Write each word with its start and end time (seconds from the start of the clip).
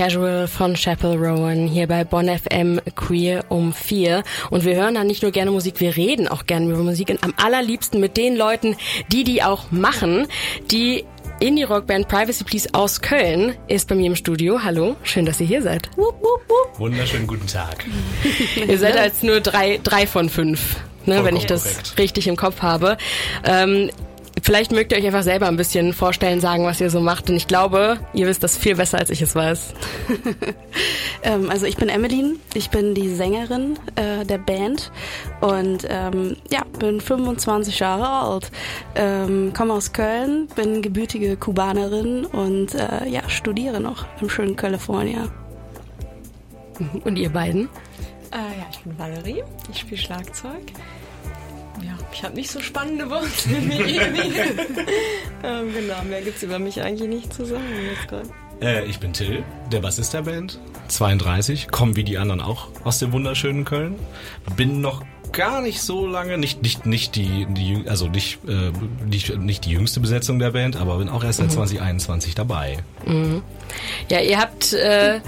Casual 0.00 0.48
von 0.48 0.76
Chapel 0.76 1.14
Rowan 1.14 1.66
hier 1.66 1.86
bei 1.86 2.04
Bonn 2.04 2.26
FM 2.26 2.80
Queer 2.96 3.44
um 3.50 3.74
vier. 3.74 4.22
Und 4.48 4.64
wir 4.64 4.74
hören 4.74 4.94
da 4.94 5.04
nicht 5.04 5.20
nur 5.20 5.30
gerne 5.30 5.50
Musik, 5.50 5.78
wir 5.78 5.94
reden 5.94 6.26
auch 6.26 6.46
gerne 6.46 6.70
über 6.70 6.82
Musik 6.82 7.10
und 7.10 7.22
am 7.22 7.34
allerliebsten 7.36 8.00
mit 8.00 8.16
den 8.16 8.34
Leuten, 8.34 8.76
die 9.12 9.24
die 9.24 9.42
auch 9.42 9.70
machen. 9.70 10.26
Die 10.70 11.04
Indie-Rock-Band 11.40 12.08
Privacy 12.08 12.44
Please 12.44 12.70
aus 12.72 13.02
Köln 13.02 13.54
ist 13.68 13.88
bei 13.88 13.94
mir 13.94 14.06
im 14.06 14.16
Studio. 14.16 14.62
Hallo, 14.64 14.96
schön, 15.02 15.26
dass 15.26 15.38
ihr 15.38 15.46
hier 15.46 15.60
seid. 15.60 15.90
Wupp, 15.96 16.14
wupp, 16.22 16.48
wupp. 16.48 16.78
Wunderschönen 16.78 17.26
guten 17.26 17.46
Tag. 17.46 17.84
ihr 18.56 18.78
seid 18.78 18.96
als 18.96 19.22
nur 19.22 19.40
drei, 19.40 19.80
drei 19.82 20.06
von 20.06 20.30
fünf. 20.30 20.76
Ne, 21.04 21.24
wenn 21.24 21.36
ich 21.36 21.44
das 21.44 21.64
korrekt. 21.64 21.98
richtig 21.98 22.26
im 22.26 22.36
Kopf 22.36 22.62
habe. 22.62 22.96
Ähm, 23.44 23.90
Vielleicht 24.42 24.72
mögt 24.72 24.92
ihr 24.92 24.98
euch 24.98 25.06
einfach 25.06 25.22
selber 25.22 25.48
ein 25.48 25.56
bisschen 25.56 25.92
vorstellen, 25.92 26.40
sagen, 26.40 26.64
was 26.64 26.80
ihr 26.80 26.90
so 26.90 27.00
macht. 27.00 27.28
Denn 27.28 27.36
ich 27.36 27.46
glaube, 27.46 27.98
ihr 28.14 28.26
wisst 28.26 28.42
das 28.42 28.56
viel 28.56 28.76
besser, 28.76 28.98
als 28.98 29.10
ich 29.10 29.20
es 29.20 29.34
weiß. 29.34 29.74
ähm, 31.22 31.50
also 31.50 31.66
ich 31.66 31.76
bin 31.76 31.88
Emmeline, 31.88 32.36
ich 32.54 32.70
bin 32.70 32.94
die 32.94 33.08
Sängerin 33.08 33.78
äh, 33.96 34.24
der 34.24 34.38
Band 34.38 34.92
und 35.40 35.86
ähm, 35.88 36.36
ja, 36.50 36.64
bin 36.78 37.00
25 37.00 37.78
Jahre 37.80 38.08
alt, 38.08 38.50
ähm, 38.94 39.52
komme 39.54 39.74
aus 39.74 39.92
Köln, 39.92 40.48
bin 40.54 40.80
gebürtige 40.80 41.36
Kubanerin 41.36 42.24
und 42.24 42.74
äh, 42.74 43.08
ja, 43.08 43.28
studiere 43.28 43.80
noch 43.80 44.06
im 44.20 44.30
schönen 44.30 44.56
Kalifornien. 44.56 45.30
Und 47.04 47.16
ihr 47.16 47.30
beiden? 47.30 47.68
Äh, 48.32 48.58
ja, 48.58 48.66
ich 48.70 48.78
bin 48.80 48.98
Valerie, 48.98 49.42
ich 49.70 49.80
spiele 49.80 50.00
Schlagzeug 50.00 50.72
ja, 51.82 51.96
ich 52.12 52.22
habe 52.22 52.34
nicht 52.34 52.50
so 52.50 52.60
spannende 52.60 53.08
Worte 53.10 53.28
wie 53.48 53.98
Emi. 53.98 54.20
ähm, 55.44 55.72
genau, 55.74 56.02
mehr 56.08 56.22
gibt 56.22 56.36
es 56.36 56.42
über 56.42 56.58
mich 56.58 56.80
eigentlich 56.82 57.08
nicht 57.08 57.32
zu 57.32 57.44
sagen 57.44 57.64
jetzt 57.88 58.08
gerade. 58.08 58.28
Äh, 58.60 58.84
ich 58.86 59.00
bin 59.00 59.12
Till, 59.12 59.42
der 59.72 59.80
Bassist 59.80 60.12
der 60.12 60.22
Band, 60.22 60.58
32, 60.88 61.68
komme 61.68 61.96
wie 61.96 62.04
die 62.04 62.18
anderen 62.18 62.40
auch 62.40 62.68
aus 62.84 62.98
dem 62.98 63.12
wunderschönen 63.12 63.64
Köln. 63.64 63.96
Bin 64.56 64.80
noch 64.80 65.02
gar 65.32 65.62
nicht 65.62 65.80
so 65.80 66.06
lange, 66.06 66.38
nicht 66.38 66.62
nicht 66.62 66.86
nicht 66.86 67.14
die, 67.16 67.46
die 67.50 67.84
also 67.86 68.08
nicht, 68.08 68.40
äh, 68.48 68.72
nicht 69.06 69.36
nicht 69.38 69.64
die 69.64 69.70
jüngste 69.70 70.00
Besetzung 70.00 70.38
der 70.38 70.50
Band, 70.50 70.76
aber 70.76 70.98
bin 70.98 71.08
auch 71.08 71.24
erst 71.24 71.38
seit 71.38 71.48
mhm. 71.48 71.52
2021 71.52 72.34
dabei. 72.34 72.78
Mhm. 73.06 73.42
Ja, 74.10 74.20
ihr 74.20 74.38
habt 74.38 74.72
äh, 74.72 75.20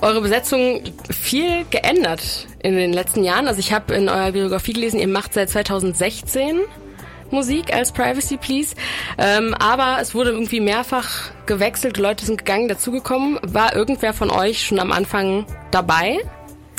eure 0.00 0.20
Besetzung 0.20 0.82
viel 1.08 1.64
geändert 1.70 2.48
in 2.64 2.76
den 2.76 2.92
letzten 2.94 3.22
Jahren. 3.22 3.46
Also 3.46 3.60
ich 3.60 3.72
habe 3.72 3.94
in 3.94 4.08
eurer 4.08 4.32
Biografie 4.32 4.72
gelesen, 4.72 4.98
ihr 4.98 5.06
macht 5.06 5.34
seit 5.34 5.50
2016 5.50 6.60
Musik 7.30 7.74
als 7.74 7.92
Privacy 7.92 8.38
Please. 8.38 8.74
Ähm, 9.18 9.54
aber 9.58 9.98
es 10.00 10.14
wurde 10.14 10.30
irgendwie 10.30 10.60
mehrfach 10.60 11.30
gewechselt, 11.44 11.98
Leute 11.98 12.24
sind 12.24 12.38
gegangen, 12.38 12.68
dazugekommen. 12.68 13.38
War 13.42 13.76
irgendwer 13.76 14.14
von 14.14 14.30
euch 14.30 14.64
schon 14.64 14.78
am 14.78 14.92
Anfang 14.92 15.44
dabei? 15.70 16.18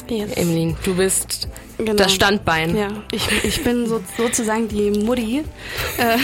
Yes. 0.09 0.31
Emeline, 0.35 0.75
du 0.83 0.95
bist 0.95 1.49
genau. 1.77 1.93
das 1.93 2.13
Standbein. 2.13 2.75
Ja, 2.75 2.87
ich, 3.11 3.27
ich 3.43 3.63
bin 3.63 3.85
so, 3.87 4.01
sozusagen 4.17 4.67
die 4.67 4.89
Mutti, 4.91 5.43
äh, 5.97 6.17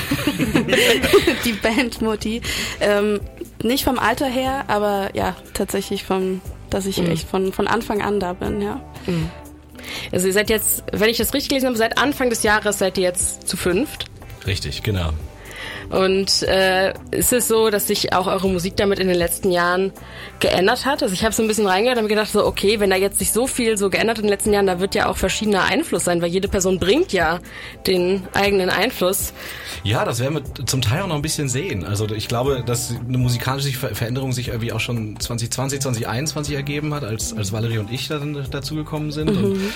die 1.45 1.53
Bandmutti. 1.53 2.41
Ähm, 2.79 3.19
nicht 3.61 3.83
vom 3.83 3.99
Alter 3.99 4.27
her, 4.27 4.65
aber 4.67 5.09
ja, 5.13 5.35
tatsächlich 5.53 6.03
vom, 6.03 6.41
dass 6.71 6.87
ich 6.87 6.97
mhm. 6.97 7.11
echt 7.11 7.27
von, 7.27 7.53
von 7.53 7.67
Anfang 7.67 8.01
an 8.01 8.19
da 8.19 8.33
bin, 8.33 8.61
ja. 8.61 8.81
Mhm. 9.05 9.29
Also 10.11 10.27
ihr 10.27 10.33
seid 10.33 10.49
jetzt, 10.49 10.83
wenn 10.91 11.09
ich 11.09 11.17
das 11.17 11.33
richtig 11.33 11.49
gelesen 11.49 11.67
habe, 11.67 11.77
seit 11.77 11.97
Anfang 11.97 12.29
des 12.29 12.43
Jahres 12.43 12.79
seid 12.79 12.97
ihr 12.97 13.03
jetzt 13.03 13.47
zu 13.47 13.57
fünft. 13.57 14.05
Richtig, 14.45 14.83
genau. 14.83 15.11
Und 15.91 16.43
äh, 16.43 16.93
ist 17.11 17.33
es 17.33 17.49
so, 17.49 17.69
dass 17.69 17.87
sich 17.87 18.13
auch 18.13 18.27
eure 18.27 18.47
Musik 18.47 18.77
damit 18.77 18.99
in 18.99 19.09
den 19.09 19.17
letzten 19.17 19.51
Jahren 19.51 19.91
geändert 20.39 20.85
hat? 20.85 21.03
Also 21.03 21.13
ich 21.13 21.23
habe 21.25 21.35
so 21.35 21.41
ein 21.41 21.49
bisschen 21.49 21.67
reingehört 21.67 21.99
und 21.99 22.07
gedacht, 22.07 22.31
so 22.31 22.45
okay, 22.45 22.79
wenn 22.79 22.89
da 22.89 22.95
jetzt 22.95 23.19
sich 23.19 23.31
so 23.31 23.45
viel 23.45 23.77
so 23.77 23.89
geändert 23.89 24.17
hat 24.17 24.23
in 24.23 24.27
den 24.27 24.31
letzten 24.31 24.53
Jahren, 24.53 24.67
da 24.67 24.79
wird 24.79 24.95
ja 24.95 25.07
auch 25.07 25.17
verschiedener 25.17 25.65
Einfluss 25.65 26.05
sein, 26.05 26.21
weil 26.21 26.29
jede 26.29 26.47
Person 26.47 26.79
bringt 26.79 27.11
ja 27.11 27.39
den 27.87 28.23
eigenen 28.33 28.69
Einfluss. 28.69 29.33
Ja, 29.83 30.05
das 30.05 30.19
werden 30.19 30.35
wir 30.35 30.65
zum 30.65 30.81
Teil 30.81 31.01
auch 31.01 31.07
noch 31.07 31.15
ein 31.15 31.21
bisschen 31.21 31.49
sehen. 31.49 31.85
Also 31.85 32.07
ich 32.09 32.29
glaube, 32.29 32.63
dass 32.65 32.93
eine 33.07 33.17
musikalische 33.17 33.73
Veränderung 33.73 34.31
sich 34.31 34.47
irgendwie 34.47 34.71
auch 34.71 34.79
schon 34.79 35.19
2020, 35.19 35.81
2021 35.81 36.55
ergeben 36.55 36.93
hat, 36.93 37.03
als, 37.03 37.35
als 37.35 37.51
Valerie 37.51 37.79
und 37.79 37.91
ich 37.91 38.07
dann 38.07 38.45
dazugekommen 38.49 39.11
sind. 39.11 39.31
Mhm. 39.31 39.43
Und 39.43 39.73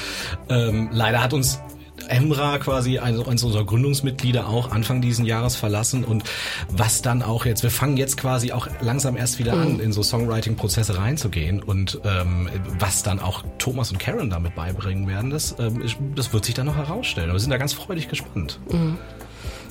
ähm, 0.50 0.90
leider 0.94 1.22
hat 1.22 1.34
uns 1.34 1.60
Emra 2.08 2.58
quasi 2.60 3.00
eines 3.00 3.22
unserer 3.22 3.66
Gründungsmitglieder 3.66 4.48
auch 4.48 4.72
Anfang 4.72 5.02
diesen 5.02 5.26
Jahres 5.26 5.56
verlassen 5.56 6.04
und 6.04 6.24
was 6.70 7.02
dann 7.02 7.22
auch 7.22 7.46
jetzt, 7.46 7.64
wir 7.64 7.72
fangen 7.72 7.98
jetzt 7.98 8.18
quasi 8.18 8.52
auch 8.52 8.68
langsam 8.82 9.18
erst 9.18 9.40
wieder 9.40 9.54
an, 9.54 9.76
mhm. 9.76 9.80
in 9.80 9.94
so 9.94 10.04
Songwriting-Prozesse 10.04 10.98
reinzugehen 10.98 11.62
und 11.62 12.00
ähm, 12.04 12.50
was 12.80 13.04
dann 13.04 13.20
auch 13.20 13.44
Thomas 13.58 13.92
und 13.92 14.00
Karen 14.00 14.30
damit 14.30 14.56
beibringen 14.56 15.08
werden, 15.08 15.30
das, 15.30 15.56
ähm, 15.60 15.82
das 16.16 16.34
wird 16.34 16.46
sich 16.46 16.54
dann 16.54 16.68
noch 16.68 16.78
herausstellen. 16.78 17.32
Wir 17.32 17.40
sind 17.40 17.50
da 17.50 17.58
ganz 17.58 17.74
freudig 17.74 18.10
gespannt. 18.10 18.60
Mhm. 18.72 18.98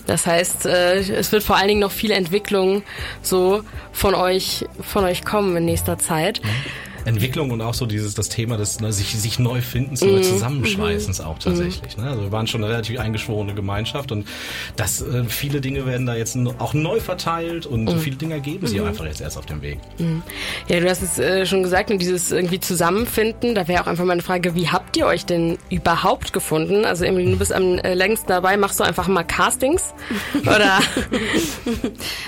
Das 0.06 0.26
heißt, 0.26 0.66
äh, 0.66 0.98
es 0.98 1.32
wird 1.32 1.42
vor 1.42 1.56
allen 1.56 1.68
Dingen 1.68 1.80
noch 1.80 1.92
viel 1.92 2.10
Entwicklung 2.10 2.82
so 3.22 3.62
von 3.92 4.14
euch, 4.14 4.66
von 4.80 5.04
euch 5.04 5.24
kommen 5.24 5.56
in 5.56 5.64
nächster 5.64 5.98
Zeit. 5.98 6.42
Mhm. 6.42 6.48
Entwicklung 7.04 7.50
und 7.50 7.60
auch 7.60 7.74
so 7.74 7.86
dieses 7.86 8.14
das 8.14 8.28
Thema 8.28 8.56
des 8.56 8.80
ne, 8.80 8.92
sich 8.92 9.16
sich 9.16 9.38
neu 9.38 9.60
finden, 9.60 9.94
neu 10.00 10.18
mhm. 10.18 10.22
zusammenschweißens 10.22 11.20
auch 11.20 11.38
tatsächlich. 11.38 11.96
Ne? 11.96 12.08
Also 12.08 12.22
wir 12.22 12.32
waren 12.32 12.46
schon 12.46 12.62
eine 12.62 12.72
relativ 12.72 12.98
eingeschworene 12.98 13.54
Gemeinschaft 13.54 14.12
und 14.12 14.26
das 14.76 15.02
äh, 15.02 15.24
viele 15.24 15.60
Dinge 15.60 15.86
werden 15.86 16.06
da 16.06 16.14
jetzt 16.14 16.36
auch 16.58 16.74
neu 16.74 17.00
verteilt 17.00 17.66
und 17.66 17.84
mhm. 17.84 17.98
viele 17.98 18.16
Dinge 18.16 18.34
ergeben 18.34 18.66
sich 18.66 18.80
mhm. 18.80 18.86
einfach 18.86 19.04
jetzt 19.04 19.20
erst 19.20 19.36
auf 19.38 19.46
dem 19.46 19.62
Weg. 19.62 19.78
Mhm. 19.98 20.22
Ja, 20.68 20.80
du 20.80 20.88
hast 20.88 21.02
es 21.02 21.18
äh, 21.18 21.46
schon 21.46 21.62
gesagt, 21.62 21.90
und 21.90 22.00
dieses 22.00 22.32
irgendwie 22.32 22.60
Zusammenfinden, 22.60 23.54
da 23.54 23.68
wäre 23.68 23.82
auch 23.82 23.86
einfach 23.86 24.04
meine 24.04 24.22
Frage, 24.22 24.54
wie 24.54 24.68
habt 24.68 24.96
ihr 24.96 25.06
euch 25.06 25.26
denn 25.26 25.58
überhaupt 25.70 26.32
gefunden? 26.32 26.84
Also 26.84 27.04
Emily, 27.04 27.30
du 27.30 27.38
bist 27.38 27.52
am 27.52 27.78
äh, 27.78 27.94
längsten 27.94 28.28
dabei, 28.28 28.56
machst 28.56 28.80
du 28.80 28.84
einfach 28.84 29.08
mal 29.08 29.24
Castings 29.24 29.94
oder? 30.42 30.78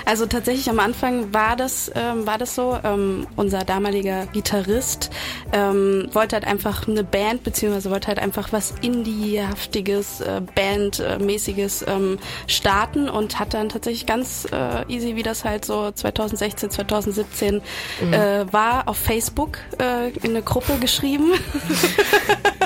also 0.05 0.25
tatsächlich 0.25 0.69
am 0.69 0.79
Anfang 0.79 1.33
war 1.33 1.55
das 1.55 1.91
ähm, 1.95 2.27
war 2.27 2.37
das 2.37 2.55
so. 2.55 2.77
Ähm, 2.83 3.27
unser 3.35 3.63
damaliger 3.63 4.25
Gitarrist 4.27 4.66
Gitarrist, 4.67 5.09
ähm, 5.53 6.09
wollte 6.11 6.35
halt 6.35 6.45
einfach 6.45 6.87
eine 6.87 7.03
Band, 7.03 7.43
beziehungsweise 7.43 7.89
wollte 7.89 8.07
halt 8.07 8.19
einfach 8.19 8.51
was 8.51 8.73
Indie-haftiges, 8.81 10.21
äh, 10.21 10.41
Band-mäßiges 10.55 11.85
ähm, 11.87 12.19
starten 12.47 13.09
und 13.09 13.39
hat 13.39 13.53
dann 13.53 13.69
tatsächlich 13.69 14.05
ganz 14.05 14.47
äh, 14.51 14.85
easy, 14.91 15.15
wie 15.15 15.23
das 15.23 15.45
halt 15.45 15.65
so 15.65 15.91
2016, 15.91 16.69
2017 16.71 17.61
mhm. 18.01 18.13
äh, 18.13 18.53
war, 18.53 18.87
auf 18.87 18.97
Facebook 18.97 19.59
äh, 19.79 20.09
in 20.09 20.31
eine 20.31 20.41
Gruppe 20.41 20.77
geschrieben. 20.79 21.31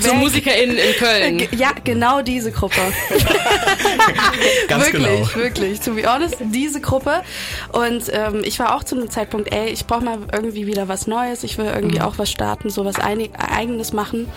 so 0.00 0.14
MusikerInnen 0.14 0.76
in 0.76 0.94
Köln. 0.94 1.48
Ja, 1.56 1.70
genau 1.84 2.22
diese 2.22 2.52
Gruppe. 2.52 2.76
Ganz 4.68 4.84
wirklich, 4.84 5.04
genau. 5.04 5.34
wirklich. 5.34 5.80
To 5.80 5.92
be 5.92 6.02
honest, 6.02 6.36
diese 6.40 6.80
Gruppe. 6.80 7.22
Und 7.72 8.04
ähm, 8.12 8.42
ich 8.44 8.58
war 8.58 8.74
auch 8.74 8.84
zu 8.84 8.96
einem 8.96 9.10
Zeitpunkt, 9.10 9.52
ey, 9.52 9.70
ich 9.70 9.86
brauche 9.86 10.04
mal 10.04 10.18
irgendwie 10.32 10.66
wieder 10.66 10.88
was 10.88 11.06
Neues 11.06 11.16
Neues, 11.16 11.44
ich 11.44 11.58
will 11.58 11.66
irgendwie 11.66 11.98
mhm. 11.98 12.04
auch 12.04 12.18
was 12.18 12.30
starten, 12.30 12.70
so 12.70 12.84
was 12.84 12.96
Eigenes 12.98 13.92
machen. 13.92 14.28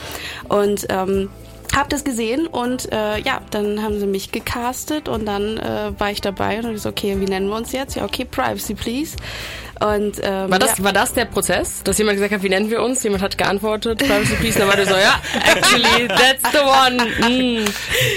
Und 0.48 0.86
ähm, 0.90 1.30
hab 1.76 1.90
das 1.90 2.04
gesehen 2.04 2.48
und 2.48 2.92
äh, 2.92 3.20
ja, 3.20 3.42
dann 3.52 3.84
haben 3.84 4.00
sie 4.00 4.08
mich 4.08 4.32
gecastet 4.32 5.08
und 5.08 5.26
dann 5.26 5.58
äh, 5.58 5.92
war 6.00 6.10
ich 6.10 6.20
dabei 6.20 6.60
und 6.60 6.74
ich 6.74 6.82
so, 6.82 6.90
okay, 6.90 7.20
wie 7.20 7.26
nennen 7.26 7.48
wir 7.48 7.56
uns 7.56 7.72
jetzt? 7.74 7.96
Ja, 7.96 8.06
okay, 8.06 8.26
Privacy 8.26 8.74
Please. 8.74 9.18
Und, 9.80 10.20
ähm, 10.22 10.52
war, 10.52 10.60
das, 10.60 10.78
ja. 10.78 10.84
war 10.84 10.94
das 10.94 11.14
der 11.14 11.26
Prozess, 11.26 11.82
dass 11.84 11.98
jemand 11.98 12.18
gesagt 12.18 12.34
hat, 12.34 12.44
wie 12.44 12.50
nennen 12.50 12.70
wir 12.70 12.82
uns? 12.82 13.02
Jemand 13.04 13.24
hat 13.24 13.38
geantwortet, 13.38 14.00
Privacy 14.00 14.36
Please, 14.36 14.60
dann 14.60 14.68
war 14.68 14.76
der 14.76 14.86
so, 14.86 14.96
ja, 14.96 15.22
actually, 15.46 16.08
that's 16.08 16.44
the 16.52 16.60
one. 16.60 17.62
Mm. 17.62 17.66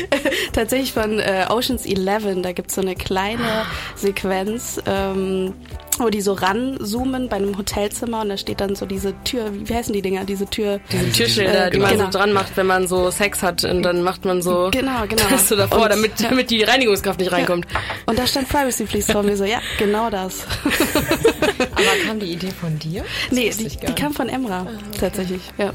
Tatsächlich 0.52 0.92
von 0.92 1.20
äh, 1.20 1.46
Oceans 1.48 1.86
11, 1.86 2.42
da 2.42 2.52
gibt's 2.52 2.74
so 2.74 2.80
eine 2.80 2.96
kleine 2.96 3.64
Sequenz, 3.94 4.80
ähm, 4.86 5.54
wo 5.98 6.08
die 6.08 6.20
so 6.20 6.32
ranzoomen 6.32 7.28
bei 7.28 7.36
einem 7.36 7.56
Hotelzimmer 7.56 8.22
und 8.22 8.30
da 8.30 8.36
steht 8.36 8.60
dann 8.60 8.74
so 8.74 8.86
diese 8.86 9.14
Tür, 9.24 9.50
wie 9.52 9.74
heißen 9.74 9.92
die 9.92 10.02
Dinger, 10.02 10.24
diese 10.24 10.46
Tür? 10.46 10.80
Diese 10.90 11.12
Türschilder, 11.12 11.66
äh, 11.66 11.70
die 11.70 11.78
man 11.78 11.92
genau. 11.92 12.04
so 12.04 12.18
dran 12.18 12.32
macht, 12.32 12.56
wenn 12.56 12.66
man 12.66 12.86
so 12.86 13.10
Sex 13.10 13.42
hat 13.42 13.64
und 13.64 13.82
dann 13.82 14.02
macht 14.02 14.24
man 14.24 14.42
so 14.42 14.70
genau, 14.72 15.06
genau. 15.08 15.22
das 15.30 15.48
so 15.48 15.56
davor, 15.56 15.82
und, 15.82 15.90
damit, 15.90 16.12
damit 16.22 16.50
die 16.50 16.62
Reinigungskraft 16.62 17.20
nicht 17.20 17.32
reinkommt. 17.32 17.66
Ja. 17.72 17.80
Und 18.06 18.18
da 18.18 18.26
stand 18.26 18.48
Privacy 18.48 18.84
Please 18.84 19.12
vor 19.12 19.22
mir 19.22 19.36
so, 19.36 19.44
ja, 19.44 19.60
genau 19.78 20.10
das. 20.10 20.46
Aber 21.58 22.06
kam 22.06 22.20
die 22.20 22.32
Idee 22.32 22.50
von 22.50 22.78
dir? 22.78 23.04
Das 23.28 23.32
nee, 23.32 23.50
die, 23.50 23.68
die 23.68 23.94
kam 23.94 24.12
von 24.12 24.28
Emra, 24.28 24.60
ah, 24.60 24.62
okay. 24.62 24.98
tatsächlich, 24.98 25.42
ja. 25.58 25.72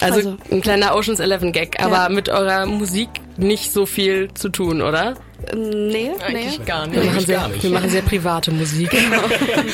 Also, 0.00 0.16
also, 0.16 0.36
ein 0.50 0.62
kleiner 0.62 0.96
Oceans 0.96 1.20
11 1.20 1.52
Gag, 1.52 1.76
aber 1.82 2.04
ja. 2.04 2.08
mit 2.08 2.30
eurer 2.30 2.64
Musik 2.64 3.10
nicht 3.36 3.70
so 3.70 3.84
viel 3.84 4.32
zu 4.32 4.48
tun, 4.48 4.80
oder? 4.80 5.14
Nee, 5.54 6.12
Eigentlich 6.20 6.58
nee. 6.58 6.64
gar 6.64 6.86
nicht. 6.86 7.00
Wir 7.00 7.10
machen, 7.10 7.26
sehr, 7.26 7.48
nicht. 7.48 7.62
wir 7.62 7.70
machen 7.70 7.90
sehr 7.90 8.02
private 8.02 8.50
Musik. 8.50 8.90
Genau. 8.90 9.22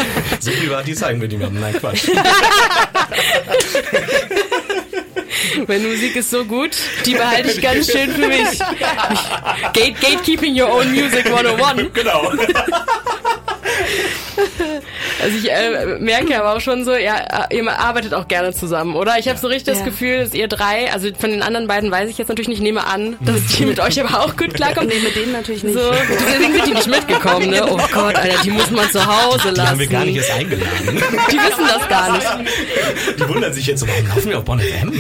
so 0.41 0.51
privat, 0.53 0.87
die 0.87 0.95
zeigen 0.95 1.21
wir 1.21 1.29
niemandem. 1.29 1.61
Nein, 1.61 1.75
Quatsch. 1.75 2.09
Meine 5.67 5.89
Musik 5.89 6.17
ist 6.17 6.31
so 6.31 6.45
gut, 6.45 6.71
die 7.05 7.15
behalte 7.15 7.51
ich 7.51 7.61
ganz 7.61 7.91
schön 7.91 8.11
für 8.11 8.29
mich. 8.29 8.59
Gate, 9.73 10.01
gatekeeping 10.01 10.61
your 10.61 10.71
own 10.73 10.93
music 10.93 11.27
101. 11.27 11.93
Genau. 11.93 12.33
Also 15.23 15.37
ich 15.39 15.51
äh, 15.51 15.99
merke 15.99 16.39
aber 16.39 16.55
auch 16.57 16.61
schon 16.61 16.85
so, 16.85 16.95
ja, 16.95 17.47
ihr 17.51 17.67
arbeitet 17.79 18.13
auch 18.15 18.29
gerne 18.29 18.53
zusammen, 18.53 18.95
oder? 18.97 19.19
Ich 19.19 19.29
habe 19.29 19.39
so 19.39 19.47
richtig 19.49 19.65
das 19.67 19.79
Ja. 19.79 19.85
Gefühl, 19.87 20.19
dass 20.25 20.35
ihr 20.35 20.47
drei, 20.49 20.93
also 20.93 21.09
von 21.19 21.31
den 21.31 21.43
anderen 21.43 21.67
beiden 21.69 21.91
weiß 21.91 22.11
ich 22.11 22.19
jetzt 22.19 22.29
natürlich 22.29 22.49
nicht, 22.49 22.61
nehme 22.63 22.87
an, 22.87 23.17
dass 23.21 23.45
die 23.57 23.65
mit 23.65 23.81
euch 23.81 23.99
aber 24.01 24.21
auch 24.21 24.37
gut 24.37 24.53
klarkommen. 24.55 24.89
Nee, 24.89 25.01
mit 25.03 25.17
denen 25.17 25.33
natürlich 25.33 25.65
nicht. 25.65 25.75
So, 25.79 25.91
deswegen 25.91 26.53
sind 26.55 26.67
die 26.67 26.75
nicht 26.75 26.87
mitgekommen, 26.89 27.51
ne? 27.51 27.67
Oh 27.69 27.79
Gott, 27.93 28.15
Alter, 28.17 28.43
die 28.45 28.51
muss 28.51 28.71
man 28.71 28.91
zu 28.91 29.05
Hause 29.07 29.51
lassen. 29.51 29.55
Die 29.55 29.61
haben 29.63 29.79
wir 29.81 29.87
gar 29.87 30.05
nicht 30.05 30.17
erst 30.17 30.31
eingeladen. 30.33 31.03
Die 31.31 31.37
wissen 31.39 31.65
das 31.67 31.89
gar 31.89 32.13
nicht. 32.13 32.27
Die 33.19 33.29
wundern 33.29 33.53
sich 33.53 33.67
jetzt, 33.67 33.81
so, 33.81 33.89
warum 33.89 34.07
laufen 34.09 34.29
wir 34.31 34.39
auf 34.39 34.45
Bonn 34.45 34.61
FM? 34.61 34.93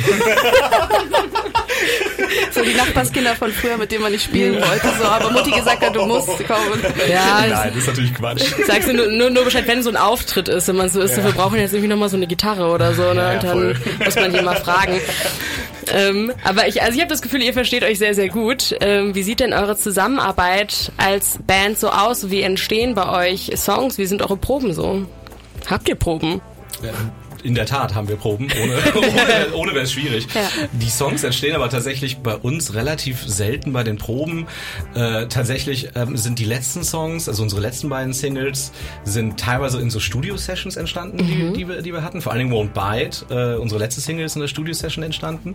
So 2.52 2.62
die 2.62 2.74
Nachbarskinder 2.74 3.34
von 3.36 3.52
früher, 3.52 3.76
mit 3.76 3.92
denen 3.92 4.02
man 4.02 4.12
nicht 4.12 4.24
spielen 4.24 4.54
wollte. 4.54 4.88
So, 4.98 5.04
aber 5.04 5.30
Mutti 5.30 5.50
gesagt 5.50 5.84
hat, 5.84 5.94
du 5.94 6.06
musst 6.06 6.28
kommen. 6.46 6.82
Ja, 7.08 7.44
Nein, 7.48 7.70
das 7.74 7.76
ist 7.82 7.86
natürlich 7.88 8.14
Quatsch. 8.14 8.42
sagst 8.66 8.88
du 8.88 8.94
nur, 8.94 9.08
nur, 9.08 9.30
nur 9.30 9.44
Bescheid, 9.44 9.64
wenn 9.66 9.82
so 9.82 9.90
ein 9.90 9.96
Auftritt 10.06 10.48
ist, 10.48 10.68
wenn 10.68 10.76
man 10.76 10.88
so 10.88 11.00
ist, 11.00 11.14
so, 11.14 11.24
wir 11.24 11.32
brauchen 11.32 11.58
jetzt 11.58 11.72
irgendwie 11.72 11.88
nochmal 11.88 12.08
so 12.08 12.16
eine 12.16 12.26
Gitarre 12.26 12.68
oder 12.72 12.94
so, 12.94 13.02
ne? 13.12 13.14
Ja, 13.14 13.28
ja, 13.28 13.34
Und 13.34 13.42
dann 13.44 13.50
voll. 13.52 13.76
muss 14.04 14.14
man 14.16 14.32
die 14.32 14.40
mal 14.42 14.56
fragen. 14.56 15.00
Ähm, 15.94 16.32
aber 16.44 16.66
ich, 16.66 16.82
also 16.82 16.94
ich 16.94 17.00
habe 17.00 17.10
das 17.10 17.22
Gefühl, 17.22 17.42
ihr 17.42 17.52
versteht 17.52 17.84
euch 17.84 17.98
sehr, 17.98 18.14
sehr 18.14 18.28
gut. 18.28 18.74
Ähm, 18.80 19.14
wie 19.14 19.22
sieht 19.22 19.40
denn 19.40 19.52
eure 19.52 19.76
Zusammenarbeit 19.76 20.90
als 20.96 21.38
Band 21.46 21.78
so 21.78 21.90
aus? 21.90 22.30
Wie 22.30 22.42
entstehen 22.42 22.94
bei 22.94 23.30
euch 23.30 23.52
Songs? 23.56 23.96
Wie 23.98 24.06
sind 24.06 24.22
eure 24.22 24.36
Proben 24.36 24.72
so? 24.72 25.06
Habt 25.70 25.88
ihr 25.88 25.94
Proben? 25.94 26.40
In 27.46 27.54
der 27.54 27.64
Tat 27.64 27.94
haben 27.94 28.08
wir 28.08 28.16
Proben, 28.16 28.48
ohne, 28.60 28.74
ohne, 28.96 29.54
ohne 29.54 29.72
wäre 29.72 29.84
es 29.84 29.92
schwierig. 29.92 30.26
Ja. 30.34 30.48
Die 30.72 30.90
Songs 30.90 31.22
entstehen 31.22 31.54
aber 31.54 31.70
tatsächlich 31.70 32.16
bei 32.18 32.34
uns 32.34 32.74
relativ 32.74 33.22
selten 33.24 33.72
bei 33.72 33.84
den 33.84 33.98
Proben. 33.98 34.48
Äh, 34.96 35.28
tatsächlich 35.28 35.90
ähm, 35.94 36.16
sind 36.16 36.40
die 36.40 36.44
letzten 36.44 36.82
Songs, 36.82 37.28
also 37.28 37.44
unsere 37.44 37.60
letzten 37.60 37.88
beiden 37.88 38.12
Singles, 38.12 38.72
sind 39.04 39.38
teilweise 39.38 39.80
in 39.80 39.90
so 39.90 40.00
Studio-Sessions 40.00 40.76
entstanden, 40.76 41.18
die, 41.18 41.52
die, 41.52 41.68
wir, 41.68 41.82
die 41.82 41.92
wir 41.92 42.02
hatten. 42.02 42.20
Vor 42.20 42.32
allen 42.32 42.48
Dingen 42.48 42.52
Won't 42.52 42.72
Bite, 42.72 43.26
äh, 43.32 43.56
unsere 43.60 43.78
letzte 43.78 44.00
Single 44.00 44.24
ist 44.24 44.34
in 44.34 44.40
der 44.40 44.48
Studio-Session 44.48 45.04
entstanden. 45.04 45.54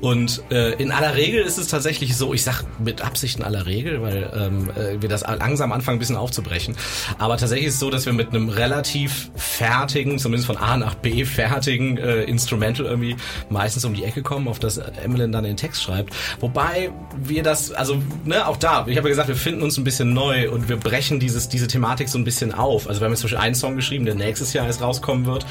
Und 0.00 0.44
äh, 0.52 0.74
in 0.74 0.92
aller 0.92 1.16
Regel 1.16 1.42
ist 1.42 1.58
es 1.58 1.66
tatsächlich 1.66 2.16
so, 2.16 2.34
ich 2.34 2.44
sag 2.44 2.62
mit 2.78 3.02
Absicht 3.02 3.38
in 3.38 3.42
aller 3.42 3.66
Regel, 3.66 4.00
weil 4.00 4.30
ähm, 4.32 4.70
äh, 4.76 5.02
wir 5.02 5.08
das 5.08 5.22
langsam 5.22 5.72
anfangen, 5.72 5.96
ein 5.96 5.98
bisschen 5.98 6.16
aufzubrechen. 6.16 6.76
Aber 7.18 7.36
tatsächlich 7.36 7.66
ist 7.66 7.74
es 7.74 7.80
so, 7.80 7.90
dass 7.90 8.06
wir 8.06 8.12
mit 8.12 8.28
einem 8.28 8.48
relativ 8.48 9.32
fertigen, 9.34 10.20
zumindest 10.20 10.46
von 10.46 10.56
A 10.56 10.76
nach 10.76 10.94
B 10.94 11.15
fertigen 11.24 11.98
äh, 11.98 12.22
Instrumental 12.24 12.86
irgendwie 12.86 13.16
meistens 13.48 13.84
um 13.84 13.94
die 13.94 14.04
Ecke 14.04 14.22
kommen, 14.22 14.48
auf 14.48 14.58
das 14.58 14.78
Emmeline 14.78 15.32
dann 15.32 15.44
den 15.44 15.56
Text 15.56 15.82
schreibt. 15.82 16.14
Wobei 16.40 16.90
wir 17.16 17.42
das, 17.42 17.72
also 17.72 18.02
ne, 18.24 18.46
auch 18.46 18.56
da, 18.56 18.86
ich 18.86 18.96
habe 18.96 19.08
ja 19.08 19.12
gesagt, 19.12 19.28
wir 19.28 19.36
finden 19.36 19.62
uns 19.62 19.76
ein 19.78 19.84
bisschen 19.84 20.12
neu 20.12 20.50
und 20.50 20.68
wir 20.68 20.76
brechen 20.76 21.20
dieses, 21.20 21.48
diese 21.48 21.66
Thematik 21.66 22.08
so 22.08 22.18
ein 22.18 22.24
bisschen 22.24 22.52
auf. 22.52 22.88
Also 22.88 23.00
wir 23.00 23.06
haben 23.06 23.12
jetzt 23.12 23.20
zum 23.20 23.30
Beispiel 23.30 23.44
einen 23.44 23.54
Song 23.54 23.76
geschrieben, 23.76 24.04
der 24.04 24.14
nächstes 24.14 24.52
Jahr 24.52 24.66
erst 24.66 24.82
rauskommen 24.82 25.26
wird, 25.26 25.46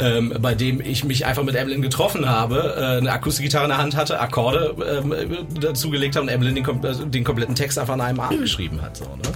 ähm, 0.00 0.34
bei 0.40 0.54
dem 0.54 0.80
ich 0.80 1.04
mich 1.04 1.26
einfach 1.26 1.42
mit 1.42 1.54
Emmeline 1.54 1.82
getroffen 1.82 2.28
habe, 2.28 2.74
äh, 2.76 2.98
eine 2.98 3.12
Akustikgitarre 3.12 3.64
in 3.64 3.70
der 3.70 3.78
Hand 3.78 3.96
hatte, 3.96 4.20
Akkorde 4.20 4.74
ähm, 4.86 5.14
dazugelegt 5.60 6.16
habe 6.16 6.24
und 6.24 6.28
Emmeline 6.32 6.62
den, 6.62 6.84
äh, 6.84 7.06
den 7.06 7.24
kompletten 7.24 7.54
Text 7.54 7.78
einfach 7.78 7.94
an 7.94 8.00
einem 8.00 8.20
Abend 8.20 8.40
geschrieben 8.40 8.82
hat. 8.82 8.96
So, 8.96 9.04
ne? 9.04 9.32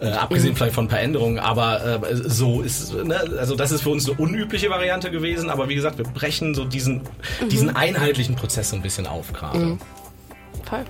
Äh, 0.00 0.10
abgesehen 0.12 0.54
vielleicht 0.54 0.74
von 0.74 0.84
ein 0.84 0.88
paar 0.88 1.00
Änderungen, 1.00 1.38
aber 1.38 2.02
äh, 2.02 2.14
so 2.14 2.60
ist, 2.62 2.94
ne, 2.94 3.16
also 3.38 3.56
das 3.56 3.72
ist 3.72 3.82
für 3.82 3.90
uns 3.90 4.08
eine 4.08 4.18
unübliche 4.18 4.70
Variante 4.70 5.10
gewesen, 5.10 5.50
aber 5.50 5.68
wie 5.68 5.74
gesagt, 5.74 5.98
wir 5.98 6.04
brechen 6.04 6.54
so 6.54 6.64
diesen, 6.64 7.00
diesen 7.50 7.74
einheitlichen 7.74 8.36
Prozess 8.36 8.70
so 8.70 8.76
ein 8.76 8.82
bisschen 8.82 9.06
auf 9.06 9.32
gerade. 9.32 9.78
Voll. 10.64 10.84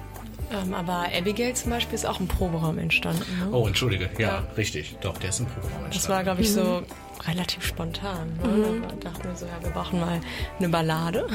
Ähm, 0.52 0.75
aber 0.75 1.06
Abigail 1.17 1.55
zum 1.55 1.70
Beispiel 1.70 1.94
ist 1.94 2.05
auch 2.05 2.19
im 2.20 2.26
Proberaum 2.26 2.76
entstanden. 2.79 3.23
Ne? 3.38 3.49
Oh, 3.56 3.67
entschuldige, 3.67 4.11
ja, 4.19 4.43
richtig, 4.56 4.97
doch, 5.00 5.17
der 5.19 5.31
ist 5.31 5.41
im 5.41 5.46
Proberaum 5.46 5.73
Das 5.87 5.94
entstanden. 5.94 6.17
war, 6.17 6.23
glaube 6.25 6.41
ich, 6.43 6.53
so 6.53 6.82
relativ 7.28 7.64
spontan. 7.64 8.28
Ne? 8.43 8.82
Da 9.02 9.11
dachten 9.11 9.28
wir 9.28 9.37
so, 9.37 9.46
ja, 9.46 9.52
wir 9.62 9.70
brauchen 9.70 10.00
mal 10.00 10.20
eine 10.58 10.69
Ballade. 10.69 11.26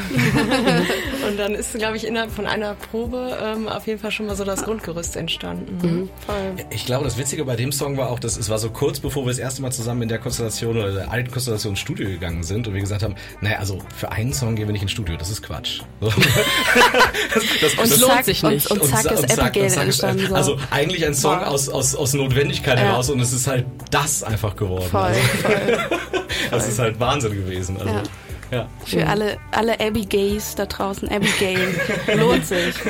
und 1.28 1.38
dann 1.38 1.54
ist, 1.54 1.74
glaube 1.76 1.98
ich, 1.98 2.06
innerhalb 2.08 2.32
von 2.32 2.46
einer 2.48 2.74
Probe 2.76 3.38
ähm, 3.42 3.68
auf 3.68 3.86
jeden 3.88 4.00
Fall 4.00 4.12
schon 4.12 4.26
mal 4.26 4.36
so 4.36 4.44
das 4.44 4.64
Grundgerüst 4.64 5.16
entstanden. 5.16 5.78
Ne? 6.02 6.10
Voll. 6.26 6.66
Ich 6.72 6.86
glaube, 6.86 7.06
das 7.06 7.18
Witzige 7.18 7.46
bei 7.46 7.56
dem 7.56 7.72
Song 7.72 7.98
war 7.98 8.10
auch, 8.10 8.20
dass 8.20 8.38
es 8.38 8.50
war 8.50 8.58
so 8.58 8.70
kurz 8.70 9.00
bevor 9.00 9.24
wir 9.24 9.30
das 9.30 9.38
erste 9.40 9.62
Mal 9.62 9.72
zusammen 9.72 10.02
in 10.04 10.10
der 10.10 10.20
Konstellation 10.20 10.78
oder 10.78 10.92
der 10.92 11.12
alten 11.12 11.32
Konstellation 11.32 11.74
ins 11.74 11.80
Studio 11.80 12.08
gegangen 12.10 12.44
sind 12.44 12.68
und 12.68 12.74
wir 12.74 12.82
gesagt 12.82 13.04
haben, 13.04 13.16
naja, 13.42 13.58
also 13.60 13.80
für 13.96 14.12
einen 14.12 14.34
Song 14.34 14.56
gehen 14.56 14.68
wir 14.68 14.74
nicht 14.74 14.82
ins 14.82 14.92
Studio, 14.92 15.16
das 15.18 15.30
ist 15.30 15.44
Quatsch. 15.44 15.82
So. 16.02 16.08
das, 17.34 17.44
das, 17.62 17.74
Und 17.74 17.80
das- 17.92 18.00
lohnt 18.00 18.26
sich 18.26 18.44
nicht. 18.44 18.72
Und, 18.72 18.82
und 18.82 18.90
zack 18.90 19.06
ist 19.12 19.40
Abigail 19.40 19.70
zack, 19.70 19.84
entstanden. 19.86 20.28
So. 20.30 20.36
Also 20.36 20.58
eigentlich 20.72 21.06
ein 21.06 21.14
Song 21.14 21.36
Wow. 21.40 21.48
aus, 21.48 21.70
aus, 21.70 21.96
aus 21.96 22.14
Notwendigkeit 22.14 22.78
Ja. 22.80 22.86
heraus 22.86 23.10
und 23.10 23.20
es 23.20 23.34
ist 23.34 23.48
halt 23.48 23.66
das 23.92 24.24
einfach 24.24 24.56
geworden. 24.56 24.86
voll, 24.90 25.02
Also, 25.02 25.20
voll. 25.42 25.75
das 26.52 26.68
ist 26.68 26.80
halt 26.80 27.00
Wahnsinn 27.00 27.34
gewesen. 27.34 27.78
Also, 27.78 27.94
Ja. 27.94 28.04
ja. 28.52 28.70
Für 28.86 29.08
alle, 29.08 29.38
alle 29.52 29.80
Abigails 29.80 30.56
da 30.56 30.66
draußen. 30.66 31.10
Abigail. 31.10 31.60
Lohnt 32.18 32.46
sich. 32.46 32.76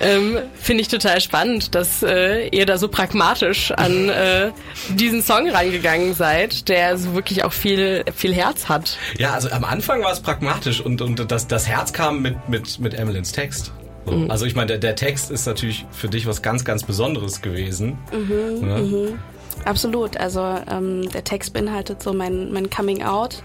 Ähm, 0.00 0.38
Finde 0.54 0.82
ich 0.82 0.88
total 0.88 1.20
spannend, 1.20 1.76
dass 1.76 2.02
äh, 2.02 2.48
ihr 2.48 2.66
da 2.66 2.76
so 2.76 2.88
pragmatisch 2.88 3.70
an 3.70 4.08
äh, 4.08 4.50
diesen 4.96 5.22
Song 5.22 5.48
rangegangen 5.48 6.14
seid, 6.14 6.68
der 6.68 6.98
so 6.98 7.14
wirklich 7.14 7.44
auch 7.44 7.52
viel, 7.52 8.04
viel 8.12 8.34
Herz 8.34 8.68
hat. 8.68 8.98
Ja, 9.16 9.32
also 9.34 9.48
am 9.50 9.62
Anfang 9.64 10.02
war 10.02 10.10
es 10.12 10.18
pragmatisch 10.20 10.80
und, 10.80 11.00
und 11.02 11.30
das, 11.30 11.46
das 11.46 11.68
Herz 11.68 11.92
kam 11.92 12.20
mit, 12.20 12.48
mit, 12.48 12.80
mit 12.80 12.94
Emilins 12.94 13.30
Text. 13.30 13.72
So. 14.04 14.26
Also 14.28 14.44
ich 14.44 14.56
meine, 14.56 14.66
der, 14.66 14.78
der 14.78 14.96
Text 14.96 15.30
ist 15.30 15.46
natürlich 15.46 15.86
für 15.92 16.08
dich 16.08 16.26
was 16.26 16.42
ganz, 16.42 16.64
ganz 16.64 16.82
Besonderes 16.82 17.40
gewesen. 17.40 17.96
ne? 18.10 19.16
Absolut. 19.64 20.16
Also 20.16 20.40
ähm, 20.40 21.08
der 21.10 21.24
Text 21.24 21.52
beinhaltet 21.52 22.02
so 22.02 22.12
mein, 22.12 22.52
mein 22.52 22.70
Coming 22.70 23.02
Out 23.02 23.42